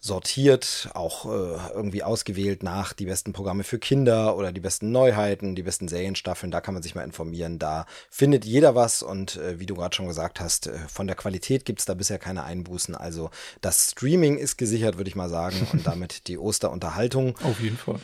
sortiert, 0.00 0.90
auch 0.94 1.26
äh, 1.26 1.72
irgendwie 1.72 2.02
ausgewählt 2.02 2.62
nach 2.62 2.92
die 2.92 3.06
besten 3.06 3.32
Programme 3.32 3.64
für 3.64 3.78
Kinder 3.78 4.36
oder 4.36 4.52
die 4.52 4.60
besten 4.60 4.92
Neuheiten, 4.92 5.54
die 5.54 5.62
besten 5.62 5.88
Serienstaffeln. 5.88 6.50
Da 6.50 6.60
kann 6.60 6.74
man 6.74 6.82
sich 6.82 6.94
mal 6.94 7.04
informieren. 7.04 7.58
Da 7.58 7.86
findet 8.10 8.44
jeder 8.44 8.74
was 8.74 9.02
und 9.02 9.36
äh, 9.36 9.58
wie 9.58 9.66
du 9.66 9.74
gerade 9.74 9.94
schon 9.94 10.06
gesagt 10.06 10.40
hast, 10.40 10.66
äh, 10.66 10.78
von 10.88 11.06
der 11.06 11.16
Qualität 11.16 11.64
gibt's 11.64 11.84
da 11.84 11.94
bisher 11.94 12.18
keine 12.18 12.44
Einbußen. 12.44 12.94
Also 12.94 13.30
das 13.60 13.90
Streaming 13.90 14.36
ist 14.36 14.56
gesichert, 14.56 14.96
würde 14.96 15.08
ich 15.08 15.16
mal 15.16 15.30
sagen, 15.30 15.66
und 15.72 15.86
damit 15.86 16.28
die 16.28 16.38
Osterunterhaltung. 16.38 17.36
Auf 17.42 17.60
jeden 17.60 17.78
Fall. 17.78 18.00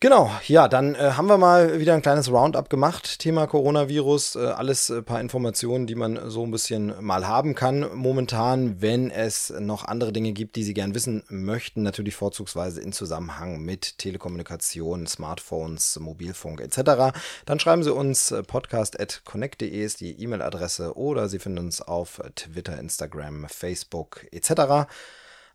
Genau, 0.00 0.30
ja, 0.46 0.68
dann 0.68 0.94
äh, 0.94 1.14
haben 1.16 1.26
wir 1.26 1.38
mal 1.38 1.80
wieder 1.80 1.92
ein 1.92 2.02
kleines 2.02 2.30
Roundup 2.30 2.70
gemacht, 2.70 3.18
Thema 3.18 3.48
Coronavirus, 3.48 4.36
äh, 4.36 4.46
alles 4.46 4.90
äh, 4.90 5.02
paar 5.02 5.20
Informationen, 5.20 5.88
die 5.88 5.96
man 5.96 6.30
so 6.30 6.44
ein 6.44 6.52
bisschen 6.52 6.94
mal 7.04 7.26
haben 7.26 7.56
kann 7.56 7.84
momentan, 7.96 8.80
wenn 8.80 9.10
es 9.10 9.52
noch 9.58 9.84
andere 9.84 10.12
Dinge 10.12 10.30
gibt, 10.30 10.54
die 10.54 10.62
Sie 10.62 10.72
gern 10.72 10.94
wissen 10.94 11.24
möchten, 11.28 11.82
natürlich 11.82 12.14
vorzugsweise 12.14 12.80
in 12.80 12.92
Zusammenhang 12.92 13.60
mit 13.60 13.98
Telekommunikation, 13.98 15.08
Smartphones, 15.08 15.98
Mobilfunk 15.98 16.60
etc., 16.60 17.18
dann 17.44 17.58
schreiben 17.58 17.82
Sie 17.82 17.92
uns 17.92 18.30
äh, 18.30 18.44
podcast@connect.de 18.44 19.84
ist 19.84 20.00
die 20.00 20.22
E-Mail-Adresse 20.22 20.96
oder 20.96 21.28
Sie 21.28 21.40
finden 21.40 21.58
uns 21.58 21.82
auf 21.82 22.20
Twitter, 22.36 22.78
Instagram, 22.78 23.48
Facebook 23.48 24.28
etc 24.30 24.86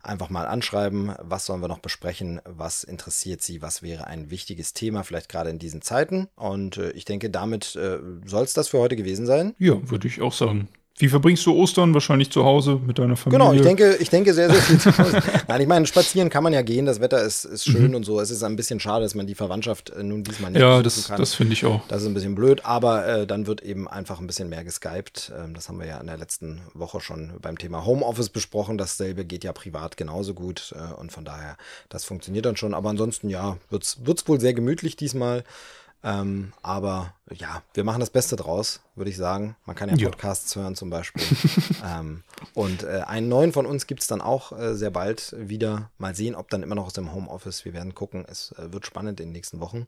einfach 0.06 0.30
mal 0.30 0.46
anschreiben, 0.46 1.14
was 1.20 1.46
sollen 1.46 1.60
wir 1.60 1.68
noch 1.68 1.78
besprechen, 1.78 2.40
was 2.44 2.84
interessiert 2.84 3.42
Sie, 3.42 3.62
was 3.62 3.82
wäre 3.82 4.06
ein 4.06 4.30
wichtiges 4.30 4.72
Thema, 4.72 5.02
vielleicht 5.02 5.28
gerade 5.28 5.50
in 5.50 5.58
diesen 5.58 5.82
Zeiten. 5.82 6.28
Und 6.36 6.76
äh, 6.76 6.90
ich 6.92 7.04
denke, 7.04 7.30
damit 7.30 7.76
äh, 7.76 7.98
soll 8.24 8.44
es 8.44 8.54
das 8.54 8.68
für 8.68 8.78
heute 8.78 8.96
gewesen 8.96 9.26
sein. 9.26 9.54
Ja, 9.58 9.90
würde 9.90 10.08
ich 10.08 10.22
auch 10.22 10.32
sagen. 10.32 10.68
Wie 10.96 11.08
verbringst 11.08 11.44
du 11.44 11.52
Ostern? 11.52 11.92
Wahrscheinlich 11.92 12.30
zu 12.30 12.44
Hause 12.44 12.80
mit 12.86 13.00
deiner 13.00 13.16
Familie? 13.16 13.38
Genau, 13.40 13.52
ich 13.52 13.62
denke, 13.62 13.96
ich 13.96 14.10
denke 14.10 14.32
sehr, 14.32 14.48
sehr 14.48 14.62
viel 14.62 14.78
zu 14.78 14.96
Hause. 14.96 15.20
Nein, 15.48 15.60
ich 15.60 15.66
meine, 15.66 15.86
spazieren 15.86 16.30
kann 16.30 16.44
man 16.44 16.52
ja 16.52 16.62
gehen, 16.62 16.86
das 16.86 17.00
Wetter 17.00 17.20
ist, 17.20 17.44
ist 17.44 17.64
schön 17.64 17.88
mhm. 17.88 17.96
und 17.96 18.04
so. 18.04 18.20
Es 18.20 18.30
ist 18.30 18.44
ein 18.44 18.54
bisschen 18.54 18.78
schade, 18.78 19.02
dass 19.04 19.16
man 19.16 19.26
die 19.26 19.34
Verwandtschaft 19.34 19.90
äh, 19.90 20.04
nun 20.04 20.22
diesmal 20.22 20.52
nicht 20.52 20.60
Ja, 20.60 20.82
das, 20.82 21.08
kann. 21.08 21.18
das 21.18 21.34
finde 21.34 21.54
ich 21.54 21.66
auch. 21.66 21.80
Das 21.88 22.02
ist 22.02 22.08
ein 22.08 22.14
bisschen 22.14 22.36
blöd, 22.36 22.64
aber 22.64 23.06
äh, 23.08 23.26
dann 23.26 23.48
wird 23.48 23.60
eben 23.62 23.88
einfach 23.88 24.20
ein 24.20 24.28
bisschen 24.28 24.48
mehr 24.48 24.62
geskypt. 24.62 25.32
Ähm, 25.36 25.54
das 25.54 25.68
haben 25.68 25.80
wir 25.80 25.86
ja 25.86 25.98
in 25.98 26.06
der 26.06 26.16
letzten 26.16 26.60
Woche 26.74 27.00
schon 27.00 27.32
beim 27.42 27.58
Thema 27.58 27.84
Homeoffice 27.84 28.28
besprochen. 28.28 28.78
Dasselbe 28.78 29.24
geht 29.24 29.42
ja 29.42 29.52
privat 29.52 29.96
genauso 29.96 30.32
gut 30.32 30.76
äh, 30.76 30.94
und 30.94 31.10
von 31.10 31.24
daher, 31.24 31.56
das 31.88 32.04
funktioniert 32.04 32.46
dann 32.46 32.56
schon. 32.56 32.72
Aber 32.72 32.90
ansonsten, 32.90 33.30
ja, 33.30 33.56
wird's 33.68 33.98
wird's 34.04 34.28
wohl 34.28 34.38
sehr 34.38 34.54
gemütlich 34.54 34.94
diesmal. 34.94 35.42
Ähm, 36.04 36.52
aber 36.62 37.14
ja, 37.32 37.62
wir 37.72 37.82
machen 37.82 38.00
das 38.00 38.10
Beste 38.10 38.36
draus, 38.36 38.80
würde 38.94 39.10
ich 39.10 39.16
sagen. 39.16 39.56
Man 39.64 39.74
kann 39.74 39.88
ja, 39.88 39.96
ja. 39.96 40.08
Podcasts 40.10 40.54
hören 40.54 40.76
zum 40.76 40.90
Beispiel. 40.90 41.24
ähm, 41.84 42.22
und 42.52 42.82
äh, 42.82 43.02
einen 43.06 43.28
neuen 43.28 43.52
von 43.52 43.64
uns 43.64 43.86
gibt 43.86 44.02
es 44.02 44.06
dann 44.06 44.20
auch 44.20 44.52
äh, 44.52 44.74
sehr 44.74 44.90
bald 44.90 45.34
wieder. 45.38 45.90
Mal 45.96 46.14
sehen, 46.14 46.34
ob 46.34 46.50
dann 46.50 46.62
immer 46.62 46.74
noch 46.74 46.86
aus 46.86 46.92
dem 46.92 47.14
Homeoffice. 47.14 47.64
Wir 47.64 47.72
werden 47.72 47.94
gucken. 47.94 48.26
Es 48.28 48.52
äh, 48.52 48.70
wird 48.70 48.84
spannend 48.84 49.18
in 49.18 49.28
den 49.28 49.32
nächsten 49.32 49.60
Wochen. 49.60 49.86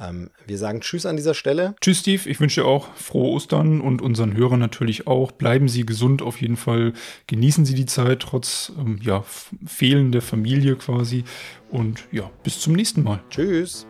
Ähm, 0.00 0.30
wir 0.46 0.56
sagen 0.56 0.80
Tschüss 0.80 1.04
an 1.04 1.16
dieser 1.16 1.34
Stelle. 1.34 1.76
Tschüss, 1.82 2.00
Steve. 2.00 2.28
Ich 2.28 2.40
wünsche 2.40 2.62
dir 2.62 2.66
auch 2.66 2.94
frohe 2.94 3.32
Ostern 3.32 3.82
und 3.82 4.00
unseren 4.00 4.34
Hörern 4.34 4.58
natürlich 4.58 5.06
auch. 5.06 5.30
Bleiben 5.30 5.68
Sie 5.68 5.84
gesund 5.84 6.22
auf 6.22 6.40
jeden 6.40 6.56
Fall. 6.56 6.94
Genießen 7.26 7.66
Sie 7.66 7.74
die 7.74 7.86
Zeit 7.86 8.20
trotz 8.20 8.72
ähm, 8.78 8.98
ja, 9.02 9.24
Fehlen 9.66 10.10
der 10.10 10.22
Familie 10.22 10.76
quasi. 10.76 11.24
Und 11.70 12.04
ja, 12.10 12.30
bis 12.42 12.60
zum 12.60 12.72
nächsten 12.72 13.02
Mal. 13.02 13.22
Tschüss. 13.28 13.86